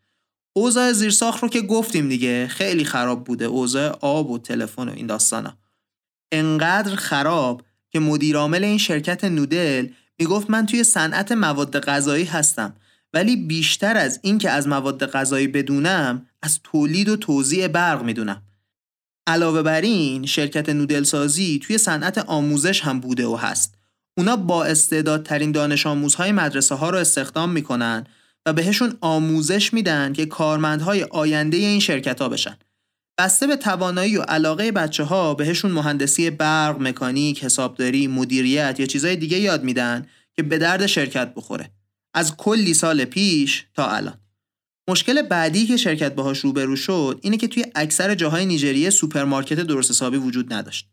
اوضاع 0.57 0.93
زیرساخت 0.93 1.43
رو 1.43 1.49
که 1.49 1.61
گفتیم 1.61 2.09
دیگه 2.09 2.49
خیلی 2.49 2.85
خراب 2.85 3.25
بوده. 3.25 3.45
اوضاع 3.45 3.99
آب 4.01 4.31
و 4.31 4.39
تلفن 4.39 4.89
و 4.89 4.93
این 4.93 5.07
داستانا. 5.07 5.59
انقدر 6.33 6.95
خراب 6.95 7.63
که 7.91 7.99
مدیرعامل 7.99 8.65
این 8.65 8.79
شرکت 8.79 9.25
نودل 9.25 9.89
می‌گفت 10.19 10.51
من 10.51 10.67
توی 10.67 10.85
صنعت 10.85 11.33
مواد 11.33 11.81
غذایی 11.81 12.25
هستم 12.25 12.75
ولی 13.15 13.37
بیشتر 13.37 13.97
از 13.97 14.21
این 14.23 14.39
که 14.39 14.51
از 14.51 14.69
مواد 14.69 15.07
غذایی 15.07 15.47
بدونم 15.47 16.27
از 16.43 16.61
تولید 16.65 17.09
و 17.09 17.17
توزیع 17.17 17.69
برق 17.69 18.03
می‌دونم. 18.03 18.43
علاوه 19.27 19.63
بر 19.63 19.81
این 19.81 20.27
شرکت 20.27 20.69
نودل 20.69 21.03
سازی 21.03 21.61
توی 21.63 21.79
صنعت 21.79 22.19
آموزش 22.19 22.81
هم 22.81 23.01
بوده 23.01 23.27
و 23.27 23.37
هست 23.37 23.75
اونا 24.19 24.37
با 24.37 24.65
استعدادترین 24.65 25.53
دانش 25.53 25.87
آموزهای 25.87 26.33
مدرسه 26.33 26.75
ها 26.75 26.91
رو 26.91 26.99
استخدام 26.99 27.51
می‌کنن 27.51 28.07
و 28.47 28.53
بهشون 28.53 28.97
آموزش 29.01 29.75
میدن 29.75 30.13
که 30.13 30.27
کارمندهای 30.27 31.03
آینده 31.03 31.57
این 31.57 31.81
شرکت 31.81 32.21
ها 32.21 32.29
بشن 32.29 32.57
بسته 33.19 33.47
به 33.47 33.57
توانایی 33.57 34.17
و 34.17 34.23
علاقه 34.23 34.73
بچه 34.73 35.05
ها 35.05 35.35
بهشون 35.35 35.71
مهندسی 35.71 36.31
برق، 36.31 36.81
مکانیک، 36.81 37.45
حسابداری، 37.45 38.07
مدیریت 38.07 38.81
یا 38.81 38.87
چیزهای 38.87 39.17
دیگه 39.17 39.39
یاد 39.39 39.65
میدن 39.65 40.07
که 40.37 40.43
به 40.43 40.59
درد 40.59 40.87
شرکت 40.87 41.35
بخوره. 41.35 41.71
از 42.15 42.37
کلی 42.37 42.75
سال 42.75 43.05
پیش 43.05 43.67
تا 43.75 43.91
الان. 43.91 44.22
مشکل 44.89 45.23
بعدی 45.23 45.67
که 45.67 45.77
شرکت 45.77 46.15
باهاش 46.15 46.39
روبرو 46.39 46.77
شد 46.77 47.19
اینه 47.23 47.37
که 47.37 47.49
توی 47.49 47.65
اکثر 47.75 48.15
جاهای 48.15 48.47
نیجریه 48.47 48.91
سوپرمارکت 48.91 49.61
درست 49.61 49.91
حسابی 49.91 50.17
وجود 50.17 50.53
نداشت. 50.53 50.89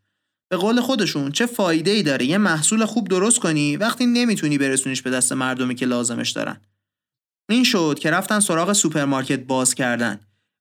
به 0.51 0.57
قول 0.57 0.81
خودشون 0.81 1.31
چه 1.31 1.45
فایده 1.45 1.91
ای 1.91 2.03
داره 2.03 2.25
یه 2.25 2.37
محصول 2.37 2.85
خوب 2.85 3.07
درست 3.07 3.39
کنی 3.39 3.77
وقتی 3.77 4.05
نمی‌تونی 4.05 4.57
برسونیش 4.57 5.01
به 5.01 5.09
دست 5.09 5.33
مردمی 5.33 5.75
که 5.75 5.85
لازمش 5.85 6.29
دارن. 6.29 6.61
این 7.49 7.63
شد 7.63 7.97
که 8.01 8.11
رفتن 8.11 8.39
سراغ 8.39 8.73
سوپرمارکت 8.73 9.39
باز 9.39 9.75
کردن 9.75 10.19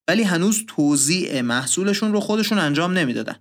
ولی 0.08 0.23
هنوز 0.23 0.64
توزیع 0.66 1.40
محصولشون 1.40 2.12
رو 2.12 2.20
خودشون 2.20 2.58
انجام 2.58 2.99
نمی‌دادن. 2.99 3.37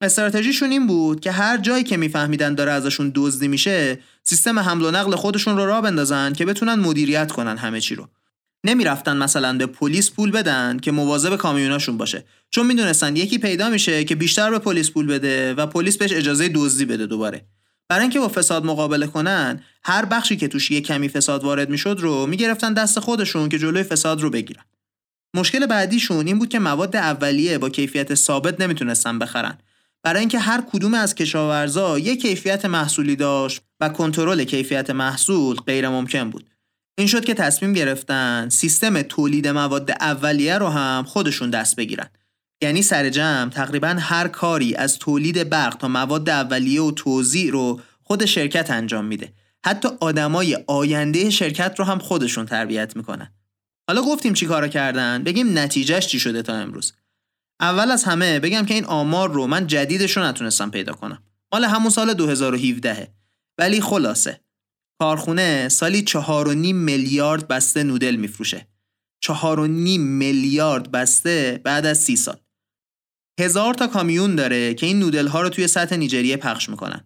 استراتژیشون 0.00 0.70
این 0.70 0.86
بود 0.86 1.20
که 1.20 1.30
هر 1.30 1.58
جایی 1.58 1.84
که 1.84 1.96
میفهمیدن 1.96 2.54
داره 2.54 2.72
ازشون 2.72 3.12
دزدی 3.14 3.48
میشه 3.48 3.98
سیستم 4.22 4.58
حمل 4.58 4.84
و 4.84 4.90
نقل 4.90 5.16
خودشون 5.16 5.56
رو 5.56 5.66
راه 5.66 5.80
بندازن 5.80 6.32
که 6.32 6.44
بتونن 6.44 6.74
مدیریت 6.74 7.32
کنن 7.32 7.56
همه 7.56 7.80
چی 7.80 7.94
رو 7.94 8.08
نمی‌رفتن 8.66 9.16
مثلا 9.16 9.58
به 9.58 9.66
پلیس 9.66 10.10
پول 10.10 10.30
بدن 10.30 10.78
که 10.78 10.92
مواظب 10.92 11.36
کامیوناشون 11.36 11.96
باشه. 11.96 12.24
چون 12.50 12.66
می‌دونستن 12.66 13.16
یکی 13.16 13.38
پیدا 13.38 13.68
میشه 13.68 14.04
که 14.04 14.14
بیشتر 14.14 14.50
به 14.50 14.58
پلیس 14.58 14.90
پول 14.90 15.06
بده 15.06 15.54
و 15.54 15.66
پلیس 15.66 15.96
بهش 15.96 16.12
اجازه 16.12 16.48
دزدی 16.48 16.84
بده 16.84 17.06
دوباره. 17.06 17.46
برای 17.88 18.02
اینکه 18.02 18.18
با 18.18 18.28
فساد 18.28 18.64
مقابله 18.64 19.06
کنن 19.06 19.62
هر 19.84 20.04
بخشی 20.04 20.36
که 20.36 20.48
توش 20.48 20.70
یه 20.70 20.80
کمی 20.80 21.08
فساد 21.08 21.44
وارد 21.44 21.70
می‌شد 21.70 21.96
رو 22.00 22.26
می‌گرفتن 22.26 22.72
دست 22.72 23.00
خودشون 23.00 23.48
که 23.48 23.58
جلوی 23.58 23.82
فساد 23.82 24.20
رو 24.20 24.30
بگیرن. 24.30 24.62
مشکل 25.36 25.66
بعدیشون 25.66 26.26
این 26.26 26.38
بود 26.38 26.48
که 26.48 26.58
مواد 26.58 26.96
اولیه 26.96 27.58
با 27.58 27.68
کیفیت 27.68 28.14
ثابت 28.14 28.60
نمی‌تونستن 28.60 29.18
بخرن. 29.18 29.58
برای 30.02 30.20
اینکه 30.20 30.38
هر 30.38 30.60
کدوم 30.72 30.94
از 30.94 31.14
کشاورزا 31.14 31.98
یک 31.98 32.22
کیفیت 32.22 32.64
محصولی 32.64 33.16
داشت 33.16 33.60
و 33.80 33.88
کنترل 33.88 34.44
کیفیت 34.44 34.90
محصول 34.90 35.56
غیر 35.56 35.88
ممکن 35.88 36.30
بود. 36.30 36.50
این 36.98 37.06
شد 37.06 37.24
که 37.24 37.34
تصمیم 37.34 37.72
گرفتن 37.72 38.48
سیستم 38.48 39.02
تولید 39.02 39.48
مواد 39.48 39.90
اولیه 39.90 40.58
رو 40.58 40.68
هم 40.68 41.04
خودشون 41.04 41.50
دست 41.50 41.76
بگیرن. 41.76 42.08
یعنی 42.62 42.82
سر 42.82 43.08
جمع 43.08 43.50
تقریبا 43.50 43.96
هر 44.00 44.28
کاری 44.28 44.74
از 44.74 44.98
تولید 44.98 45.50
برق 45.50 45.76
تا 45.76 45.88
مواد 45.88 46.28
اولیه 46.28 46.82
و 46.82 46.90
توزیع 46.90 47.52
رو 47.52 47.80
خود 48.02 48.24
شرکت 48.24 48.70
انجام 48.70 49.04
میده. 49.04 49.32
حتی 49.66 49.88
آدمای 50.00 50.58
آینده 50.66 51.30
شرکت 51.30 51.74
رو 51.78 51.84
هم 51.84 51.98
خودشون 51.98 52.46
تربیت 52.46 52.96
می‌کنن. 52.96 53.32
حالا 53.88 54.02
گفتیم 54.02 54.32
چی 54.32 54.46
کارا 54.46 54.68
کردن 54.68 55.22
بگیم 55.22 55.58
نتیجهش 55.58 56.06
چی 56.06 56.20
شده 56.20 56.42
تا 56.42 56.54
امروز 56.54 56.92
اول 57.60 57.90
از 57.90 58.04
همه 58.04 58.40
بگم 58.40 58.66
که 58.66 58.74
این 58.74 58.84
آمار 58.84 59.32
رو 59.32 59.46
من 59.46 59.66
جدیدش 59.66 60.16
رو 60.16 60.22
نتونستم 60.22 60.70
پیدا 60.70 60.92
کنم 60.92 61.22
مال 61.52 61.64
همون 61.64 61.90
سال 61.90 62.14
2017 62.14 63.08
ولی 63.58 63.80
خلاصه 63.80 64.40
کارخونه 64.98 65.68
سالی 65.68 66.02
چهار 66.02 66.48
و 66.48 66.54
نیم 66.54 66.76
میلیارد 66.76 67.48
بسته 67.48 67.82
نودل 67.82 68.16
میفروشه 68.16 68.68
چهار 69.20 69.60
و 69.60 69.66
نیم 69.66 70.00
میلیارد 70.00 70.90
بسته 70.90 71.60
بعد 71.64 71.86
از 71.86 71.98
سی 71.98 72.16
سال 72.16 72.36
هزار 73.40 73.74
تا 73.74 73.86
کامیون 73.86 74.36
داره 74.36 74.74
که 74.74 74.86
این 74.86 74.98
نودل 74.98 75.26
ها 75.26 75.42
رو 75.42 75.48
توی 75.48 75.66
سطح 75.66 75.96
نیجریه 75.96 76.36
پخش 76.36 76.68
می‌کنن 76.68 77.04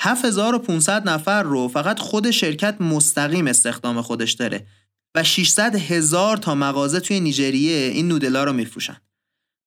7500 0.00 1.08
نفر 1.08 1.42
رو 1.42 1.68
فقط 1.68 1.98
خود 1.98 2.30
شرکت 2.30 2.80
مستقیم 2.80 3.46
استخدام 3.46 4.02
خودش 4.02 4.32
داره 4.32 4.66
و 5.14 5.24
600 5.24 5.74
هزار 5.74 6.36
تا 6.36 6.54
مغازه 6.54 7.00
توی 7.00 7.20
نیجریه 7.20 7.76
این 7.76 8.08
نودلا 8.08 8.44
رو 8.44 8.52
میفروشن. 8.52 8.96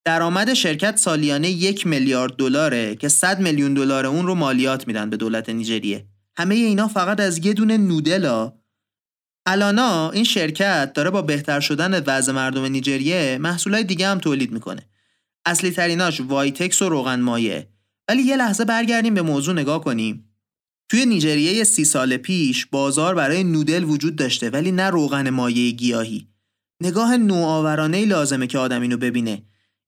درآمد 0.05 0.53
شرکت 0.53 0.97
سالیانه 0.97 1.49
یک 1.49 1.87
میلیارد 1.87 2.35
دلاره 2.35 2.95
که 2.95 3.09
100 3.09 3.39
میلیون 3.39 3.73
دلار 3.73 4.05
اون 4.05 4.27
رو 4.27 4.35
مالیات 4.35 4.87
میدن 4.87 5.09
به 5.09 5.17
دولت 5.17 5.49
نیجریه. 5.49 6.05
همه 6.37 6.55
اینا 6.55 6.87
فقط 6.87 7.19
از 7.19 7.45
یه 7.45 7.53
دونه 7.53 7.77
نودلا 7.77 8.53
الانا 9.45 10.11
این 10.11 10.23
شرکت 10.23 10.93
داره 10.93 11.09
با 11.09 11.21
بهتر 11.21 11.59
شدن 11.59 12.03
وضع 12.07 12.31
مردم 12.31 12.65
نیجریه 12.65 13.37
محصولات 13.41 13.85
دیگه 13.85 14.07
هم 14.07 14.19
تولید 14.19 14.51
می‌کنه. 14.51 14.85
اصلی 15.45 15.71
تریناش 15.71 16.21
وایتکس 16.21 16.81
و 16.81 16.89
روغن 16.89 17.19
مایع. 17.19 17.69
ولی 18.07 18.21
یه 18.21 18.35
لحظه 18.35 18.65
برگردیم 18.65 19.13
به 19.13 19.21
موضوع 19.21 19.53
نگاه 19.53 19.83
کنیم. 19.83 20.29
توی 20.89 21.05
نیجریه 21.05 21.63
سی 21.63 21.85
سال 21.85 22.17
پیش 22.17 22.65
بازار 22.65 23.15
برای 23.15 23.43
نودل 23.43 23.83
وجود 23.83 24.15
داشته 24.15 24.49
ولی 24.49 24.71
نه 24.71 24.89
روغن 24.89 25.29
مایع 25.29 25.71
گیاهی. 25.71 26.27
نگاه 26.81 27.17
نوآورانه 27.17 28.05
لازمه 28.05 28.47
که 28.47 28.57
آدم 28.57 28.81
اینو 28.81 28.97
ببینه. 28.97 29.43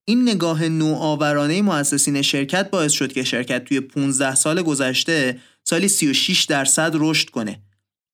این 0.05 0.29
نگاه 0.29 0.63
نوآورانه 0.63 1.61
مؤسسین 1.61 2.21
شرکت 2.21 2.69
باعث 2.69 2.91
شد 2.91 3.13
که 3.13 3.23
شرکت 3.23 3.63
توی 3.63 3.79
15 3.79 4.35
سال 4.35 4.61
گذشته 4.61 5.39
سالی 5.67 5.87
36 5.87 6.43
درصد 6.43 6.91
رشد 6.93 7.29
کنه. 7.29 7.61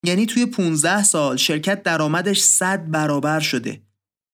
یعنی 0.05 0.25
توی 0.25 0.45
15 0.45 1.03
سال 1.03 1.37
شرکت 1.37 1.83
درآمدش 1.83 2.39
100 2.39 2.91
برابر 2.91 3.39
شده. 3.39 3.81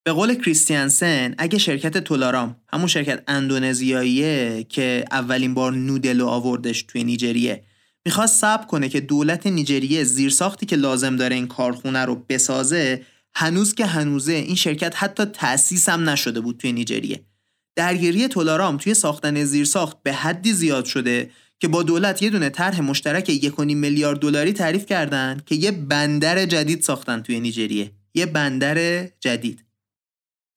به 0.06 0.14
قول 0.14 0.36
کریستیانسن 0.36 1.36
اگه 1.38 1.58
شرکت 1.58 1.98
تولارام 1.98 2.56
همون 2.74 2.88
شرکت 2.88 3.24
اندونزیاییه 3.28 4.66
که 4.70 5.06
اولین 5.12 5.54
بار 5.54 5.74
نودلو 5.74 6.28
آوردش 6.28 6.84
توی 6.84 7.04
نیجریه 7.04 7.64
می‌خواست 8.06 8.42
صبر 8.42 8.66
کنه 8.66 8.90
که 8.90 9.00
دولت 9.00 9.48
نیجریه 9.48 10.04
زیرساختی 10.04 10.66
که 10.66 10.76
لازم 10.76 11.16
داره 11.16 11.36
این 11.36 11.48
کارخونه 11.48 12.06
رو 12.06 12.26
بسازه 12.30 13.06
هنوز 13.36 13.76
که 13.76 13.86
هنوزه 13.86 14.34
این 14.34 14.56
شرکت 14.56 14.94
حتی 14.96 15.26
تأسیس 15.26 15.90
هم 15.90 16.10
نشده 16.10 16.40
بود 16.40 16.58
توی 16.58 16.72
نیجریه 16.72 17.24
درگیری 17.76 18.28
تولارام 18.28 18.78
توی 18.78 18.94
ساختن 18.94 19.44
زیرساخت 19.44 20.04
به 20.04 20.14
حدی 20.14 20.54
زیاد 20.54 20.86
شده 20.86 21.30
که 21.60 21.68
با 21.68 21.84
دولت 21.84 22.22
یه 22.22 22.30
دونه 22.30 22.50
طرح 22.50 22.82
مشترک 22.82 23.32
1.5 23.32 23.60
میلیارد 23.60 24.20
دلاری 24.20 24.54
تعریف 24.54 24.86
کردن 24.86 25.42
که 25.46 25.56
یه 25.56 25.72
بندر 25.72 26.46
جدید 26.46 26.82
ساختن 26.82 27.22
توی 27.22 27.40
نیجریه. 27.40 27.92
یه 28.14 28.26
بندر 28.26 29.08
جدید. 29.20 29.66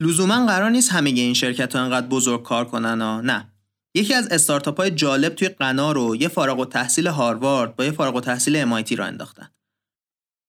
لزوما 0.01 0.47
قرار 0.47 0.71
نیست 0.71 0.93
همه 0.93 1.11
این 1.11 1.35
شرکت 1.35 1.77
ها 1.77 1.83
انقدر 1.83 2.07
بزرگ 2.07 2.43
کار 2.43 2.65
کنن 2.65 3.01
ها 3.01 3.21
نه. 3.21 3.53
یکی 3.95 4.15
از 4.15 4.29
استارتاپ 4.29 4.77
های 4.77 4.91
جالب 4.91 5.35
توی 5.35 5.49
قنا 5.49 5.93
رو 5.93 6.17
یه 6.17 6.29
فارغ 6.29 6.59
و 6.59 6.65
تحصیل 6.65 7.07
هاروارد 7.07 7.77
با 7.77 7.85
یه 7.85 7.91
فارغ 7.91 8.17
و 8.17 8.21
تحصیل 8.21 8.65
MIT 8.65 8.93
را 8.93 9.05
انداختن. 9.05 9.49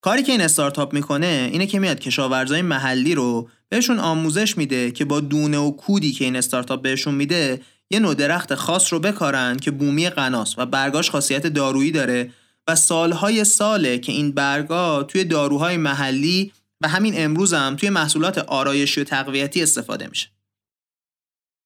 کاری 0.04 0.24
که 0.24 0.32
این 0.32 0.42
استارتاپ 0.42 0.94
می‌کنه 0.94 1.50
اینه 1.52 1.68
که 1.68 1.80
میاد 1.80 2.00
کشاورزای 2.00 2.62
محلی 2.62 3.16
رو 3.16 3.50
بهشون 3.70 4.00
آموزش 4.00 4.58
میده 4.58 4.92
که 4.92 5.06
با 5.06 5.20
دونه 5.20 5.58
و 5.58 5.72
کودی 5.72 6.12
که 6.12 6.26
این 6.26 6.36
استارتاپ 6.36 6.82
بهشون 6.82 7.16
میده 7.16 7.62
یه 7.92 8.00
نوع 8.00 8.14
درخت 8.14 8.56
خاص 8.56 8.94
رو 8.94 9.00
بکارن 9.00 9.58
که 9.58 9.72
بومی 9.72 10.10
قناس 10.10 10.56
و 10.58 10.66
برگاش 10.66 11.10
خاصیت 11.10 11.48
دارویی 11.48 11.92
داره 11.92 12.32
و 12.68 12.76
سالهای 12.76 13.44
ساله 13.44 14.00
که 14.00 14.12
این 14.12 14.32
برگا 14.32 15.04
توی 15.04 15.24
داروهای 15.24 15.78
محلی 15.78 16.52
و 16.82 16.88
همین 16.88 17.14
امروز 17.18 17.54
هم 17.54 17.76
توی 17.76 17.90
محصولات 17.90 18.38
آرایشی 18.38 19.02
و 19.02 19.04
تقویتی 19.04 19.64
استفاده 19.64 20.08
میشه. 20.08 20.28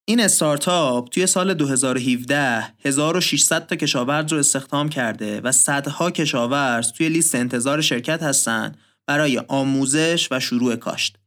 این 0.08 0.20
استارتاپ 0.20 1.10
توی 1.10 1.27
سال 1.27 1.53
2017 1.53 2.74
1600 2.86 3.67
تا 3.67 3.75
کشاورز 3.75 4.32
رو 4.32 4.39
استخدام 4.39 4.89
کرده 4.89 5.41
و 5.41 5.51
صدها 5.51 6.12
کشاورز 6.12 6.91
توی 6.91 7.10
لیست 7.10 7.36
انتظار 7.36 7.82
شرکت 7.82 8.24
هستن 8.24 8.75
برای 9.08 9.41
آموزش 9.48 10.27
و 10.32 10.39
شروع 10.39 10.75
کاشت. 10.75 11.17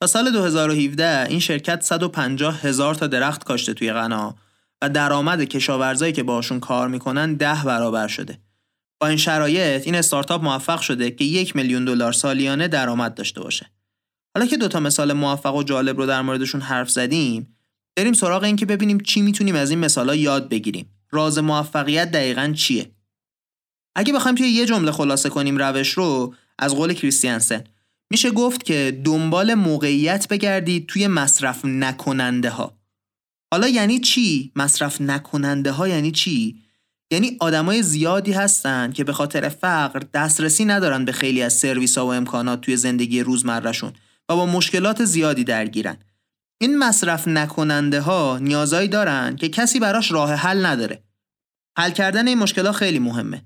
تا 0.00 0.06
سال 0.06 0.30
2017 0.30 1.26
این 1.28 1.40
شرکت 1.40 1.82
150 1.82 2.60
هزار 2.60 2.94
تا 2.94 3.06
درخت 3.06 3.44
کاشته 3.44 3.74
توی 3.74 3.92
غنا 3.92 4.36
و 4.82 4.88
درآمد 4.88 5.44
کشاورزایی 5.44 6.12
که 6.12 6.22
باشون 6.22 6.60
کار 6.60 6.88
می‌کنن 6.88 7.34
ده 7.34 7.62
برابر 7.64 8.08
شده. 8.08 8.38
با 9.00 9.06
این 9.06 9.16
شرایط 9.16 9.86
این 9.86 9.94
استارتاپ 9.94 10.44
موفق 10.44 10.80
شده 10.80 11.10
که 11.10 11.24
یک 11.24 11.56
میلیون 11.56 11.84
دلار 11.84 12.12
سالیانه 12.12 12.68
درآمد 12.68 13.14
داشته 13.14 13.40
باشه. 13.40 13.70
حالا 14.34 14.46
که 14.46 14.56
دوتا 14.56 14.80
مثال 14.80 15.12
موفق 15.12 15.54
و 15.54 15.62
جالب 15.62 15.98
رو 15.98 16.06
در 16.06 16.22
موردشون 16.22 16.60
حرف 16.60 16.90
زدیم، 16.90 17.56
بریم 17.96 18.12
سراغ 18.12 18.42
این 18.42 18.56
که 18.56 18.66
ببینیم 18.66 19.00
چی 19.00 19.22
می‌تونیم 19.22 19.54
از 19.54 19.70
این 19.70 19.78
مثالا 19.78 20.14
یاد 20.14 20.48
بگیریم. 20.48 20.90
راز 21.10 21.38
موفقیت 21.38 22.10
دقیقا 22.10 22.52
چیه؟ 22.56 22.90
اگه 23.94 24.12
بخوایم 24.12 24.34
توی 24.34 24.48
یه 24.48 24.66
جمله 24.66 24.92
خلاصه 24.92 25.28
کنیم 25.28 25.58
روش 25.58 25.90
رو 25.90 26.34
از 26.58 26.74
قول 26.74 26.92
کریستیانسن 26.92 27.64
میشه 28.10 28.30
گفت 28.30 28.64
که 28.64 29.02
دنبال 29.04 29.54
موقعیت 29.54 30.28
بگردید 30.28 30.86
توی 30.86 31.06
مصرف 31.06 31.64
نکننده 31.64 32.50
ها. 32.50 32.78
حالا 33.52 33.68
یعنی 33.68 34.00
چی؟ 34.00 34.52
مصرف 34.56 35.00
نکننده 35.00 35.70
ها 35.70 35.88
یعنی 35.88 36.10
چی؟ 36.10 36.62
یعنی 37.10 37.36
آدمای 37.40 37.82
زیادی 37.82 38.32
هستن 38.32 38.92
که 38.92 39.04
به 39.04 39.12
خاطر 39.12 39.48
فقر 39.48 40.02
دسترسی 40.14 40.64
ندارن 40.64 41.04
به 41.04 41.12
خیلی 41.12 41.42
از 41.42 41.52
سرویس 41.52 41.98
ها 41.98 42.06
و 42.06 42.12
امکانات 42.14 42.60
توی 42.60 42.76
زندگی 42.76 43.20
روزمرهشون 43.20 43.92
و 44.28 44.36
با 44.36 44.46
مشکلات 44.46 45.04
زیادی 45.04 45.44
درگیرن. 45.44 45.96
این 46.60 46.78
مصرف 46.78 47.28
نکننده 47.28 48.00
ها 48.00 48.38
نیازایی 48.38 48.88
دارن 48.88 49.36
که 49.36 49.48
کسی 49.48 49.80
براش 49.80 50.12
راه 50.12 50.32
حل 50.32 50.66
نداره. 50.66 51.02
حل 51.78 51.90
کردن 51.90 52.28
این 52.28 52.38
مشکلات 52.38 52.74
خیلی 52.74 52.98
مهمه. 52.98 53.42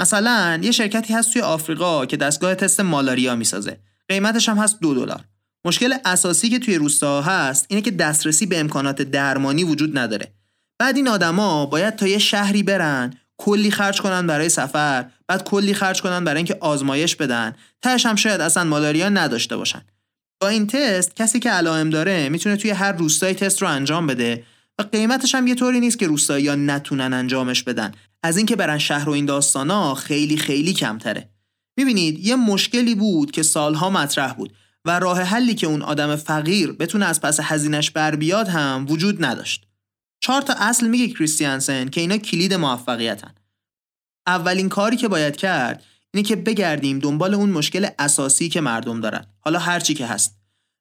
مثلا 0.00 0.60
یه 0.62 0.70
شرکتی 0.70 1.14
هست 1.14 1.32
توی 1.32 1.42
آفریقا 1.42 2.06
که 2.06 2.16
دستگاه 2.16 2.54
تست 2.54 2.80
مالاریا 2.80 3.36
می‌سازه. 3.36 3.80
قیمتش 4.08 4.48
هم 4.48 4.58
هست 4.58 4.80
دو 4.80 4.94
دلار. 4.94 5.24
مشکل 5.66 5.94
اساسی 6.04 6.48
که 6.48 6.58
توی 6.58 6.74
روستاها 6.74 7.22
هست 7.22 7.66
اینه 7.68 7.82
که 7.82 7.90
دسترسی 7.90 8.46
به 8.46 8.60
امکانات 8.60 9.02
درمانی 9.02 9.64
وجود 9.64 9.98
نداره. 9.98 10.34
بعد 10.78 10.96
این 10.96 11.08
آدما 11.08 11.66
باید 11.66 11.96
تا 11.96 12.06
یه 12.06 12.18
شهری 12.18 12.62
برن 12.62 13.14
کلی 13.38 13.70
خرج 13.70 14.00
کنن 14.00 14.26
برای 14.26 14.48
سفر 14.48 15.04
بعد 15.28 15.44
کلی 15.44 15.74
خرج 15.74 16.02
کنن 16.02 16.24
برای 16.24 16.36
اینکه 16.36 16.58
آزمایش 16.60 17.16
بدن 17.16 17.54
تهش 17.82 18.06
هم 18.06 18.16
شاید 18.16 18.40
اصلا 18.40 18.64
مالاریا 18.64 19.08
نداشته 19.08 19.56
باشن 19.56 19.82
با 20.40 20.48
این 20.48 20.66
تست 20.66 21.16
کسی 21.16 21.40
که 21.40 21.50
علائم 21.50 21.90
داره 21.90 22.28
می‌تونه 22.28 22.56
توی 22.56 22.70
هر 22.70 22.92
روستایی 22.92 23.34
تست 23.34 23.62
رو 23.62 23.68
انجام 23.68 24.06
بده 24.06 24.44
و 24.78 24.82
قیمتش 24.82 25.34
هم 25.34 25.46
یه 25.46 25.54
طوری 25.54 25.80
نیست 25.80 25.98
که 25.98 26.06
روستایی 26.06 26.48
ها 26.48 26.54
نتونن 26.54 27.12
انجامش 27.12 27.62
بدن 27.62 27.92
از 28.22 28.36
اینکه 28.36 28.56
برن 28.56 28.78
شهر 28.78 29.08
و 29.08 29.12
این 29.12 29.26
داستانا 29.26 29.94
خیلی 29.94 30.36
خیلی 30.36 30.72
کمتره 30.72 31.28
می‌بینید 31.76 32.26
یه 32.26 32.36
مشکلی 32.36 32.94
بود 32.94 33.30
که 33.30 33.42
سالها 33.42 33.90
مطرح 33.90 34.32
بود 34.32 34.52
و 34.84 34.98
راه 34.98 35.20
حلی 35.20 35.54
که 35.54 35.66
اون 35.66 35.82
آدم 35.82 36.16
فقیر 36.16 36.72
بتونه 36.72 37.06
از 37.06 37.20
پس 37.20 37.40
هزینش 37.42 37.90
بر 37.90 38.16
بیاد 38.16 38.48
هم 38.48 38.86
وجود 38.88 39.24
نداشت. 39.24 39.66
چهار 40.20 40.42
تا 40.42 40.54
اصل 40.58 40.88
میگه 40.88 41.08
کریستیانسن 41.08 41.88
که 41.88 42.00
اینا 42.00 42.16
کلید 42.16 42.54
موفقیتن. 42.54 43.34
اولین 44.26 44.68
کاری 44.68 44.96
که 44.96 45.08
باید 45.08 45.36
کرد 45.36 45.84
اینه 46.14 46.28
که 46.28 46.36
بگردیم 46.36 46.98
دنبال 46.98 47.34
اون 47.34 47.50
مشکل 47.50 47.88
اساسی 47.98 48.48
که 48.48 48.60
مردم 48.60 49.00
دارن. 49.00 49.26
حالا 49.40 49.58
هرچی 49.58 49.94
که 49.94 50.06
هست. 50.06 50.38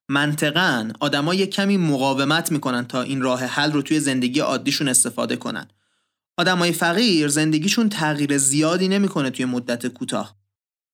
منطقا 0.10 0.92
آدما 1.00 1.36
کمی 1.36 1.78
مقاومت 1.78 2.52
می‌کنن 2.52 2.86
تا 2.86 3.02
این 3.02 3.22
راه 3.22 3.44
حل 3.44 3.72
رو 3.72 3.82
توی 3.82 4.00
زندگی 4.00 4.40
عادیشون 4.40 4.88
استفاده 4.88 5.36
کنن. 5.36 5.68
آدمای 6.38 6.72
فقیر 6.72 7.28
زندگیشون 7.28 7.90
تغییر 7.90 8.38
زیادی 8.38 8.88
نمی‌کنه 8.88 9.30
توی 9.30 9.46
مدت 9.46 9.88
کوتاه. 9.88 10.43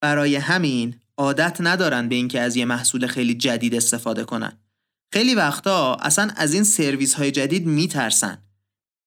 برای 0.01 0.35
همین 0.35 0.95
عادت 1.17 1.57
ندارن 1.59 2.09
به 2.09 2.15
اینکه 2.15 2.41
از 2.41 2.55
یه 2.55 2.65
محصول 2.65 3.07
خیلی 3.07 3.33
جدید 3.33 3.75
استفاده 3.75 4.23
کنن 4.23 4.57
خیلی 5.13 5.35
وقتا 5.35 5.95
اصلا 5.95 6.31
از 6.35 6.53
این 6.53 6.63
سرویس 6.63 7.13
های 7.13 7.31
جدید 7.31 7.67
میترسن. 7.67 8.37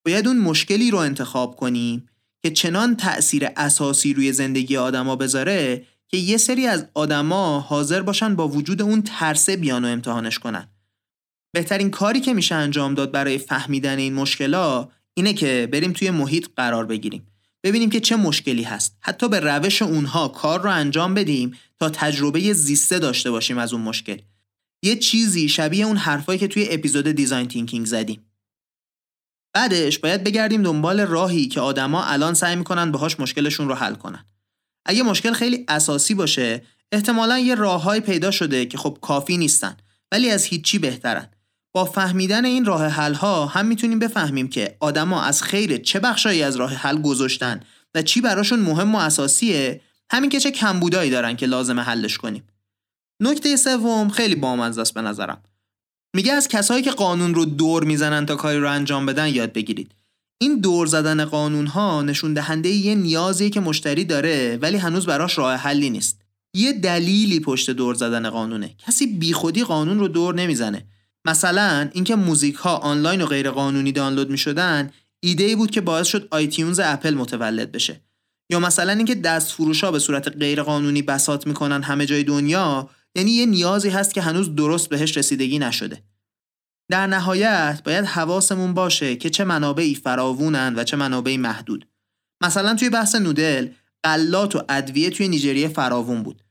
باید 0.05 0.27
اون 0.27 0.37
مشکلی 0.37 0.91
رو 0.91 0.97
انتخاب 0.97 1.55
کنیم 1.55 2.09
که 2.41 2.51
چنان 2.51 2.95
تأثیر 2.95 3.49
اساسی 3.57 4.13
روی 4.13 4.31
زندگی 4.31 4.77
آدما 4.77 5.15
بذاره 5.15 5.85
که 6.07 6.17
یه 6.17 6.37
سری 6.37 6.67
از 6.67 6.85
آدما 6.93 7.59
حاضر 7.59 8.01
باشن 8.01 8.35
با 8.35 8.47
وجود 8.47 8.81
اون 8.81 9.01
ترسه 9.01 9.57
بیان 9.57 9.85
و 9.85 9.87
امتحانش 9.87 10.39
کنن. 10.39 10.67
بهترین 11.53 11.91
کاری 11.91 12.19
که 12.19 12.33
میشه 12.33 12.55
انجام 12.55 12.93
داد 12.93 13.11
برای 13.11 13.37
فهمیدن 13.37 13.97
این 13.97 14.13
مشکلا 14.13 14.89
اینه 15.13 15.33
که 15.33 15.69
بریم 15.71 15.93
توی 15.93 16.11
محیط 16.11 16.47
قرار 16.55 16.85
بگیریم. 16.85 17.32
ببینیم 17.63 17.89
که 17.89 17.99
چه 17.99 18.15
مشکلی 18.15 18.63
هست. 18.63 18.97
حتی 18.99 19.29
به 19.29 19.39
روش 19.39 19.81
اونها 19.81 20.27
کار 20.27 20.61
رو 20.61 20.71
انجام 20.71 21.13
بدیم 21.13 21.57
تا 21.79 21.89
تجربه 21.89 22.53
زیسته 22.53 22.99
داشته 22.99 23.31
باشیم 23.31 23.57
از 23.57 23.73
اون 23.73 23.81
مشکل. 23.81 24.17
یه 24.83 24.95
چیزی 24.95 25.49
شبیه 25.49 25.85
اون 25.85 25.97
حرفایی 25.97 26.39
که 26.39 26.47
توی 26.47 26.67
اپیزود 26.69 27.07
دیزاین 27.07 27.47
تینکینگ 27.47 27.85
زدیم. 27.85 28.25
بعدش 29.55 29.99
باید 29.99 30.23
بگردیم 30.23 30.63
دنبال 30.63 31.01
راهی 31.01 31.47
که 31.47 31.61
آدما 31.61 32.03
الان 32.03 32.33
سعی 32.33 32.55
می‌کنن 32.55 32.91
باهاش 32.91 33.19
مشکلشون 33.19 33.67
رو 33.67 33.75
حل 33.75 33.95
کنن. 33.95 34.25
اگه 34.85 35.03
مشکل 35.03 35.33
خیلی 35.33 35.65
اساسی 35.67 36.13
باشه، 36.13 36.63
احتمالا 36.91 37.39
یه 37.39 37.55
راههایی 37.55 38.01
پیدا 38.01 38.31
شده 38.31 38.65
که 38.65 38.77
خب 38.77 38.97
کافی 39.01 39.37
نیستن 39.37 39.77
ولی 40.11 40.29
از 40.29 40.45
هیچی 40.45 40.79
بهترن. 40.79 41.29
با 41.75 41.85
فهمیدن 41.85 42.45
این 42.45 42.65
راه 42.65 42.87
حل 42.87 43.13
ها 43.13 43.45
هم 43.45 43.65
می‌تونیم 43.65 43.99
بفهمیم 43.99 44.47
که 44.47 44.77
آدما 44.79 45.21
از 45.21 45.43
خیر 45.43 45.77
چه 45.77 45.99
بخشایی 45.99 46.43
از 46.43 46.55
راه 46.55 46.73
حل 46.73 47.01
گذاشتن 47.01 47.59
و 47.95 48.01
چی 48.01 48.21
براشون 48.21 48.59
مهم 48.59 48.95
و 48.95 48.97
اساسیه. 48.97 49.81
همین 50.11 50.29
که 50.29 50.39
چه 50.39 50.51
کمبودایی 50.51 51.11
دارن 51.11 51.35
که 51.35 51.45
لازم 51.45 51.79
حلش 51.79 52.17
کنیم. 52.17 52.43
نکته 53.19 53.55
سوم 53.55 54.09
خیلی 54.09 54.35
بامزه 54.35 54.81
است 54.81 54.93
به 54.93 55.01
نظرم. 55.01 55.43
میگه 56.15 56.33
از 56.33 56.47
کسایی 56.47 56.83
که 56.83 56.91
قانون 56.91 57.35
رو 57.35 57.45
دور 57.45 57.83
می‌زنن 57.83 58.25
تا 58.25 58.35
کاری 58.35 58.59
رو 58.59 58.69
انجام 58.69 59.05
بدن 59.05 59.27
یاد 59.27 59.53
بگیرید. 59.53 59.91
این 60.41 60.59
دور 60.59 60.87
زدن 60.87 61.25
قانون 61.25 61.67
ها 61.67 62.01
نشون 62.01 62.33
دهنده 62.33 62.69
یه 62.69 62.95
نیازی 62.95 63.49
که 63.49 63.59
مشتری 63.59 64.05
داره 64.05 64.59
ولی 64.61 64.77
هنوز 64.77 65.05
براش 65.05 65.37
راه 65.37 65.55
حلی 65.55 65.89
نیست. 65.89 66.21
یه 66.53 66.73
دلیلی 66.73 67.39
پشت 67.39 67.69
دور 67.69 67.95
زدن 67.95 68.29
قانونه. 68.29 68.75
کسی 68.87 69.07
بیخودی 69.07 69.63
قانون 69.63 69.99
رو 69.99 70.07
دور 70.07 70.35
نمی‌زنه. 70.35 70.85
مثلا 71.25 71.89
اینکه 71.93 72.15
موزیک 72.15 72.55
ها 72.55 72.77
آنلاین 72.77 73.21
و 73.21 73.25
غیر 73.25 73.51
قانونی 73.51 73.91
دانلود 73.91 74.29
می 74.29 74.37
شدن 74.37 74.91
ایده 75.23 75.43
ای 75.43 75.55
بود 75.55 75.71
که 75.71 75.81
باعث 75.81 76.07
شد 76.07 76.27
آیتیونز 76.31 76.79
اپل 76.83 77.13
متولد 77.13 77.71
بشه. 77.71 78.01
یا 78.49 78.59
مثلا 78.59 78.91
اینکه 78.91 79.15
دست 79.15 79.51
فروش 79.51 79.83
ها 79.83 79.91
به 79.91 79.99
صورت 79.99 80.37
غیر 80.37 80.63
قانونی 80.63 81.01
بسات 81.01 81.47
می‌کنن 81.47 81.83
همه 81.83 82.05
جای 82.05 82.23
دنیا 82.23 82.89
یعنی 83.15 83.31
یه 83.31 83.45
نیازی 83.45 83.89
هست 83.89 84.13
که 84.13 84.21
هنوز 84.21 84.55
درست 84.55 84.89
بهش 84.89 85.17
رسیدگی 85.17 85.59
نشده. 85.59 86.03
در 86.91 87.07
نهایت 87.07 87.81
باید 87.85 88.05
حواسمون 88.05 88.73
باشه 88.73 89.15
که 89.15 89.29
چه 89.29 89.43
منابعی 89.43 89.95
فراوونن 89.95 90.73
و 90.75 90.83
چه 90.83 90.97
منابعی 90.97 91.37
محدود. 91.37 91.87
مثلا 92.43 92.75
توی 92.75 92.89
بحث 92.89 93.15
نودل 93.15 93.69
قلات 94.03 94.55
و 94.55 94.61
ادویه 94.69 95.09
توی 95.09 95.27
نیجریه 95.27 95.67
فراوون 95.67 96.23
بود. 96.23 96.43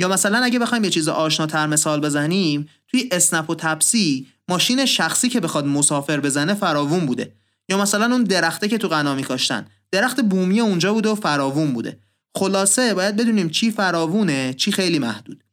یا 0.00 0.08
مثلا 0.08 0.38
اگه 0.38 0.58
بخوایم 0.58 0.84
یه 0.84 0.90
چیز 0.90 1.08
آشناتر 1.08 1.66
مثال 1.66 2.00
بزنیم 2.00 2.68
توی 2.88 3.08
اسنپ 3.12 3.50
و 3.50 3.54
تپسی 3.54 4.26
ماشین 4.48 4.86
شخصی 4.86 5.28
که 5.28 5.40
بخواد 5.40 5.66
مسافر 5.66 6.20
بزنه 6.20 6.54
فراوون 6.54 7.06
بوده. 7.06 7.32
یا 7.68 7.78
مثلا 7.78 8.04
اون 8.04 8.24
درخته 8.24 8.68
که 8.68 8.78
تو 8.78 8.88
غنا 8.88 9.14
میکاشتن. 9.14 9.66
درخت 9.92 10.20
بومی 10.20 10.60
اونجا 10.60 10.92
بوده 10.92 11.08
و 11.08 11.14
فراوون 11.14 11.72
بوده. 11.72 11.98
خلاصه 12.36 12.94
باید 12.94 13.16
بدونیم 13.16 13.48
چی 13.48 13.70
فراوونه 13.70 14.54
چی 14.54 14.72
خیلی 14.72 14.98
محدود. 14.98 15.44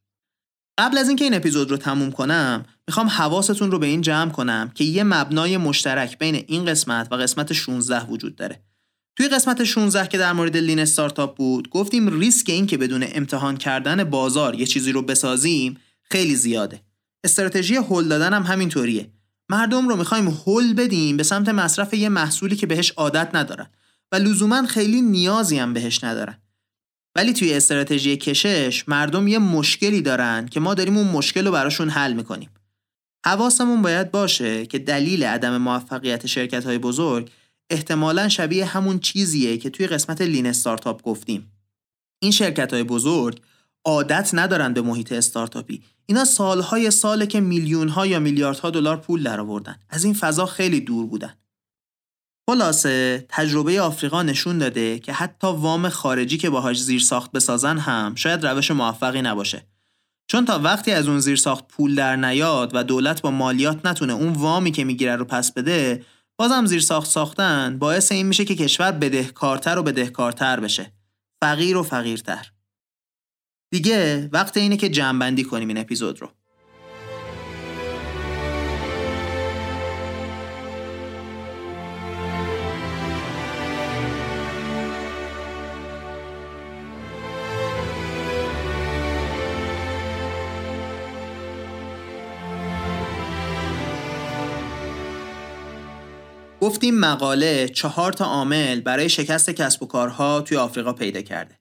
قبل 0.77 0.97
از 0.97 1.07
اینکه 1.07 1.23
این 1.23 1.33
اپیزود 1.33 1.71
رو 1.71 1.77
تموم 1.77 2.11
کنم 2.11 2.65
می‌خوام 2.87 3.07
حواستون 3.07 3.71
رو 3.71 3.79
به 3.79 3.87
این 3.87 4.01
جمع 4.01 4.31
کنم 4.31 4.71
که 4.75 4.83
یه 4.83 5.03
مبنای 5.03 5.57
مشترک 5.57 6.17
بین 6.17 6.43
این 6.47 6.65
قسمت 6.65 7.07
و 7.11 7.15
قسمت 7.15 7.53
16 7.53 8.05
وجود 8.05 8.35
داره. 8.35 8.61
توی 9.17 9.27
قسمت 9.27 9.63
16 9.63 10.07
که 10.07 10.17
در 10.17 10.33
مورد 10.33 10.57
لین 10.57 10.79
استارتاپ 10.79 11.37
بود 11.37 11.69
گفتیم 11.69 12.19
ریسک 12.19 12.49
این 12.49 12.67
که 12.67 12.77
بدون 12.77 13.05
امتحان 13.13 13.57
کردن 13.57 14.03
بازار 14.03 14.55
یه 14.55 14.65
چیزی 14.65 14.91
رو 14.91 15.01
بسازیم 15.01 15.77
خیلی 16.03 16.35
زیاده. 16.35 16.81
استراتژی 17.23 17.75
هول 17.75 18.07
دادن 18.07 18.33
هم 18.33 18.43
همینطوریه. 18.43 19.11
مردم 19.49 19.87
رو 19.87 19.95
می‌خوایم 19.95 20.27
هول 20.27 20.73
بدیم 20.73 21.17
به 21.17 21.23
سمت 21.23 21.49
مصرف 21.49 21.93
یه 21.93 22.09
محصولی 22.09 22.55
که 22.55 22.67
بهش 22.67 22.91
عادت 22.91 23.35
ندارن 23.35 23.67
و 24.11 24.15
لزوما 24.15 24.65
خیلی 24.65 25.01
نیازی 25.01 25.57
هم 25.57 25.73
بهش 25.73 26.03
ندارن. 26.03 26.37
ولی 27.15 27.33
توی 27.33 27.53
استراتژی 27.53 28.17
کشش 28.17 28.89
مردم 28.89 29.27
یه 29.27 29.39
مشکلی 29.39 30.01
دارن 30.01 30.45
که 30.45 30.59
ما 30.59 30.73
داریم 30.73 30.97
اون 30.97 31.07
مشکل 31.07 31.45
رو 31.45 31.51
براشون 31.51 31.89
حل 31.89 32.13
می‌کنیم. 32.13 32.49
حواسمون 33.25 33.81
باید 33.81 34.11
باشه 34.11 34.65
که 34.65 34.79
دلیل 34.79 35.23
عدم 35.23 35.57
موفقیت 35.57 36.27
شرکت 36.27 36.65
های 36.65 36.77
بزرگ 36.77 37.29
احتمالا 37.69 38.29
شبیه 38.29 38.65
همون 38.65 38.99
چیزیه 38.99 39.57
که 39.57 39.69
توی 39.69 39.87
قسمت 39.87 40.21
لین 40.21 40.45
استارتاپ 40.45 41.01
گفتیم. 41.01 41.51
این 42.19 42.31
شرکت 42.31 42.73
های 42.73 42.83
بزرگ 42.83 43.41
عادت 43.85 44.29
ندارن 44.33 44.73
به 44.73 44.81
محیط 44.81 45.11
استارتاپی. 45.11 45.83
اینا 46.05 46.25
سالهای 46.25 46.91
ساله 46.91 47.27
که 47.27 47.39
میلیون 47.39 47.89
ها 47.89 48.05
یا 48.05 48.19
میلیاردها 48.19 48.69
دلار 48.69 48.97
پول 48.97 49.23
درآوردن. 49.23 49.75
از 49.89 50.03
این 50.03 50.13
فضا 50.13 50.45
خیلی 50.45 50.79
دور 50.79 51.05
بودن. 51.05 51.33
خلاصه 52.49 53.25
تجربه 53.29 53.81
آفریقا 53.81 54.23
نشون 54.23 54.57
داده 54.57 54.99
که 54.99 55.13
حتی 55.13 55.47
وام 55.47 55.89
خارجی 55.89 56.37
که 56.37 56.49
باهاش 56.49 56.81
زیر 56.81 57.01
ساخت 57.01 57.31
بسازن 57.31 57.77
هم 57.77 58.15
شاید 58.15 58.45
روش 58.45 58.71
موفقی 58.71 59.21
نباشه. 59.21 59.67
چون 60.27 60.45
تا 60.45 60.59
وقتی 60.59 60.91
از 60.91 61.07
اون 61.07 61.19
زیر 61.19 61.35
ساخت 61.35 61.67
پول 61.67 61.95
در 61.95 62.15
نیاد 62.15 62.71
و 62.73 62.83
دولت 62.83 63.21
با 63.21 63.31
مالیات 63.31 63.85
نتونه 63.85 64.13
اون 64.13 64.33
وامی 64.33 64.71
که 64.71 64.83
می‌گیره 64.83 65.15
رو 65.15 65.25
پس 65.25 65.51
بده 65.51 66.05
بازم 66.39 66.65
زیر 66.65 66.79
ساخت 66.79 67.09
ساختن 67.09 67.79
باعث 67.79 68.11
این 68.11 68.25
میشه 68.25 68.45
که 68.45 68.55
کشور 68.55 68.91
بدهکارتر 68.91 69.77
و 69.77 69.83
بدهکارتر 69.83 70.59
بشه. 70.59 70.93
فقیر 71.43 71.77
و 71.77 71.83
فقیرتر. 71.83 72.51
دیگه 73.73 74.29
وقت 74.33 74.57
اینه 74.57 74.77
که 74.77 74.89
جمعبندی 74.89 75.43
کنیم 75.43 75.67
این 75.67 75.77
اپیزود 75.77 76.21
رو. 76.21 76.36
گفتیم 96.67 96.99
مقاله 96.99 97.69
چهار 97.69 98.13
تا 98.13 98.25
عامل 98.25 98.79
برای 98.81 99.09
شکست 99.09 99.49
کسب 99.49 99.83
و 99.83 99.85
کارها 99.85 100.41
توی 100.41 100.57
آفریقا 100.57 100.93
پیدا 100.93 101.21
کرده. 101.21 101.59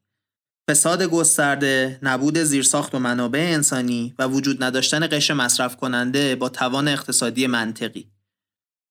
فساد 0.71 1.03
گسترده، 1.03 1.99
نبود 2.03 2.39
زیرساخت 2.39 2.95
و 2.95 2.99
منابع 2.99 3.39
انسانی 3.39 4.15
و 4.19 4.27
وجود 4.27 4.65
نداشتن 4.65 5.07
قشر 5.07 5.35
مصرف 5.35 5.77
کننده 5.77 6.37
با 6.37 6.49
توان 6.49 6.89
اقتصادی 6.89 7.47
منطقی. 7.47 8.07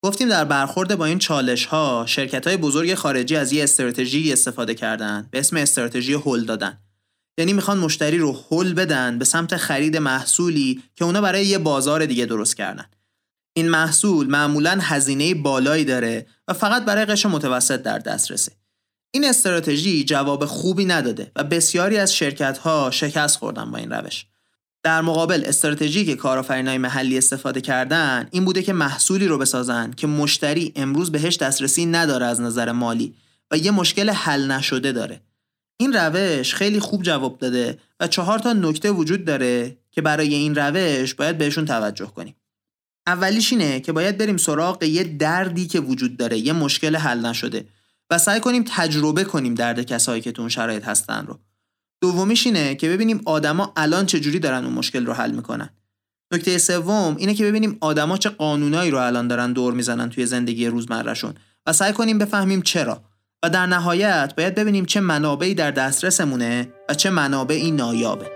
گفتیم 0.03 0.29
در 0.29 0.45
برخورد 0.45 0.95
با 0.95 1.05
این 1.05 1.19
چالش 1.19 1.65
ها 1.65 2.05
شرکت 2.07 2.47
های 2.47 2.57
بزرگ 2.57 2.95
خارجی 2.95 3.35
از 3.35 3.53
یه 3.53 3.63
استراتژی 3.63 4.33
استفاده 4.33 4.73
کردن 4.73 5.27
به 5.31 5.39
اسم 5.39 5.57
استراتژی 5.57 6.13
هل 6.13 6.45
دادن. 6.45 6.77
یعنی 7.37 7.53
می‌خوان 7.53 7.77
مشتری 7.77 8.17
رو 8.17 8.45
هل 8.51 8.73
بدن 8.73 9.19
به 9.19 9.25
سمت 9.25 9.57
خرید 9.57 9.97
محصولی 9.97 10.83
که 10.95 11.05
اونا 11.05 11.21
برای 11.21 11.45
یه 11.45 11.57
بازار 11.57 12.05
دیگه 12.05 12.25
درست 12.25 12.57
کردن. 12.57 12.85
این 13.57 13.69
محصول 13.69 14.27
معمولا 14.27 14.79
هزینه 14.81 15.33
بالایی 15.33 15.85
داره 15.85 16.25
و 16.47 16.53
فقط 16.53 16.85
برای 16.85 17.05
قشر 17.05 17.29
متوسط 17.29 17.81
در 17.81 17.99
دسترسه. 17.99 18.51
این 19.11 19.25
استراتژی 19.25 20.03
جواب 20.03 20.45
خوبی 20.45 20.85
نداده 20.85 21.31
و 21.35 21.43
بسیاری 21.43 21.97
از 21.97 22.15
شرکت 22.15 22.57
ها 22.57 22.91
شکست 22.91 23.37
خوردن 23.37 23.71
با 23.71 23.77
این 23.77 23.91
روش. 23.91 24.25
در 24.83 25.01
مقابل 25.01 25.43
استراتژی 25.45 26.05
که 26.05 26.15
کارآفرینای 26.15 26.77
محلی 26.77 27.17
استفاده 27.17 27.61
کردن 27.61 28.27
این 28.31 28.45
بوده 28.45 28.63
که 28.63 28.73
محصولی 28.73 29.27
رو 29.27 29.37
بسازن 29.37 29.91
که 29.91 30.07
مشتری 30.07 30.73
امروز 30.75 31.11
بهش 31.11 31.37
دسترسی 31.37 31.85
نداره 31.85 32.25
از 32.25 32.41
نظر 32.41 32.71
مالی 32.71 33.15
و 33.51 33.57
یه 33.57 33.71
مشکل 33.71 34.09
حل 34.09 34.51
نشده 34.51 34.91
داره. 34.91 35.21
این 35.77 35.93
روش 35.93 36.53
خیلی 36.55 36.79
خوب 36.79 37.03
جواب 37.03 37.37
داده 37.37 37.79
و 37.99 38.07
چهار 38.07 38.39
تا 38.39 38.53
نکته 38.53 38.91
وجود 38.91 39.25
داره 39.25 39.77
که 39.91 40.01
برای 40.01 40.33
این 40.33 40.55
روش 40.55 41.13
باید 41.13 41.37
بهشون 41.37 41.65
توجه 41.65 42.05
کنیم. 42.05 42.35
اولیش 43.07 43.53
اینه 43.53 43.79
که 43.79 43.91
باید 43.91 44.17
بریم 44.17 44.37
سراغ 44.37 44.83
یه 44.83 45.03
دردی 45.03 45.67
که 45.67 45.79
وجود 45.79 46.17
داره 46.17 46.37
یه 46.37 46.53
مشکل 46.53 46.95
حل 46.95 47.25
نشده 47.25 47.65
و 48.09 48.17
سعی 48.17 48.39
کنیم 48.39 48.63
تجربه 48.67 49.23
کنیم 49.23 49.55
درد 49.55 49.81
کسایی 49.81 50.21
که 50.21 50.31
تو 50.31 50.41
اون 50.41 50.49
شرایط 50.49 50.83
هستن 50.83 51.25
رو. 51.25 51.39
دومیش 52.01 52.45
اینه 52.45 52.75
که 52.75 52.89
ببینیم 52.89 53.21
آدما 53.25 53.73
الان 53.75 54.05
چه 54.05 54.19
جوری 54.19 54.39
دارن 54.39 54.65
اون 54.65 54.73
مشکل 54.73 55.05
رو 55.05 55.13
حل 55.13 55.31
می‌کنن. 55.31 55.69
نکته 56.33 56.57
سوم 56.57 57.15
اینه 57.19 57.33
که 57.33 57.45
ببینیم 57.45 57.77
آدما 57.81 58.17
چه 58.17 58.29
قانونایی 58.29 58.91
رو 58.91 58.97
الان 58.97 59.27
دارن 59.27 59.53
دور 59.53 59.73
می‌زنن 59.73 60.09
توی 60.09 60.25
زندگی 60.25 60.67
روزمرهشون 60.67 61.33
و 61.65 61.73
سعی 61.73 61.93
کنیم 61.93 62.17
بفهمیم 62.17 62.61
چرا. 62.61 63.03
و 63.43 63.49
در 63.49 63.65
نهایت 63.65 64.33
باید 64.37 64.55
ببینیم 64.55 64.85
چه 64.85 64.99
منابعی 64.99 65.53
در 65.53 65.71
دسترسمونه 65.71 66.73
و 66.89 66.93
چه 66.93 67.09
منابعی 67.09 67.71
نایابه. 67.71 68.34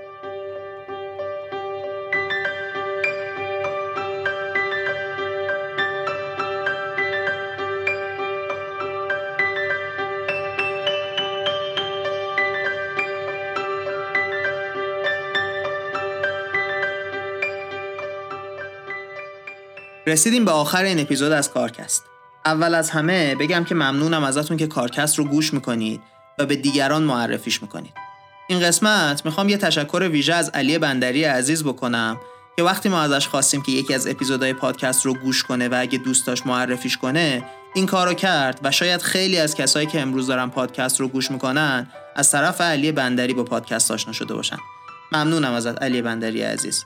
رسیدیم 20.10 20.46
به 20.46 20.52
آخر 20.52 20.84
این 20.84 21.00
اپیزود 21.00 21.32
از 21.32 21.52
کارکست. 21.52 22.04
اول 22.46 22.76
از 22.76 22.90
همه 22.90 23.36
بگم 23.36 23.64
که 23.64 23.76
ممنونم 23.76 24.24
ازتون 24.24 24.58
که 24.58 24.68
کارکست 24.68 25.20
رو 25.20 25.26
گوش 25.26 25.54
می‌کنید 25.54 26.02
و 26.40 26.46
به 26.46 26.56
دیگران 26.56 27.04
معرفیش 27.04 27.62
می‌کنید. 27.62 27.94
این 28.48 28.60
قسمت 28.60 29.26
می‌خوام 29.26 29.50
یه 29.50 29.58
تشکر 29.58 30.10
ویژه 30.12 30.34
از 30.34 30.50
علی 30.50 30.78
بندری 30.78 31.24
عزیز 31.24 31.64
بکنم 31.64 32.18
که 32.58 32.64
وقتی 32.64 32.90
ما 32.90 33.02
ازش 33.02 33.28
خواستیم 33.28 33.62
که 33.62 33.72
یکی 33.72 33.94
از 33.94 34.08
اپیزودهای 34.08 34.54
پادکست 34.54 35.06
رو 35.06 35.14
گوش 35.14 35.44
کنه 35.44 35.70
و 35.70 35.76
اگه 35.80 35.98
دوست 35.98 36.28
داشت 36.28 36.46
معرفیش 36.46 36.98
کنه 36.98 37.46
این 37.76 37.86
کارو 37.86 38.14
کرد 38.14 38.60
و 38.64 38.72
شاید 38.72 39.02
خیلی 39.02 39.38
از 39.38 39.56
کسایی 39.56 39.88
که 39.88 40.02
امروز 40.02 40.28
دارن 40.28 40.50
پادکست 40.50 41.00
رو 41.00 41.08
گوش 41.08 41.32
می‌کنن 41.32 41.88
از 42.16 42.32
طرف 42.32 42.62
علی 42.62 42.92
بندری 42.92 43.34
با 43.34 43.44
پادکست 43.44 43.92
آشنا 43.92 44.14
شده 44.14 44.34
باشن. 44.34 44.58
ممنونم 45.12 45.54
ازت 45.54 45.84
علی 45.84 46.02
بندری 46.02 46.42
عزیز. 46.42 46.86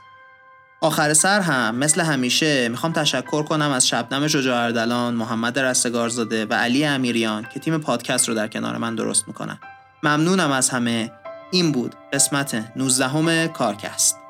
آخر 0.83 1.13
سر 1.13 1.39
هم 1.39 1.75
مثل 1.75 2.01
همیشه 2.01 2.69
می‌خوام 2.69 2.93
تشکر 2.93 3.43
کنم 3.43 3.71
از 3.71 3.87
شبنم 3.87 4.27
شجاع 4.27 4.63
اردلان، 4.63 5.13
محمد 5.13 5.59
رستگارزاده 5.59 6.45
و 6.45 6.53
علی 6.53 6.85
امیریان 6.85 7.47
که 7.53 7.59
تیم 7.59 7.77
پادکست 7.77 8.29
رو 8.29 8.35
در 8.35 8.47
کنار 8.47 8.77
من 8.77 8.95
درست 8.95 9.27
می‌کنن. 9.27 9.59
ممنونم 10.03 10.51
از 10.51 10.69
همه. 10.69 11.11
این 11.51 11.71
بود 11.71 11.95
قسمت 12.13 12.71
19 12.75 13.47
کارکست. 13.47 14.22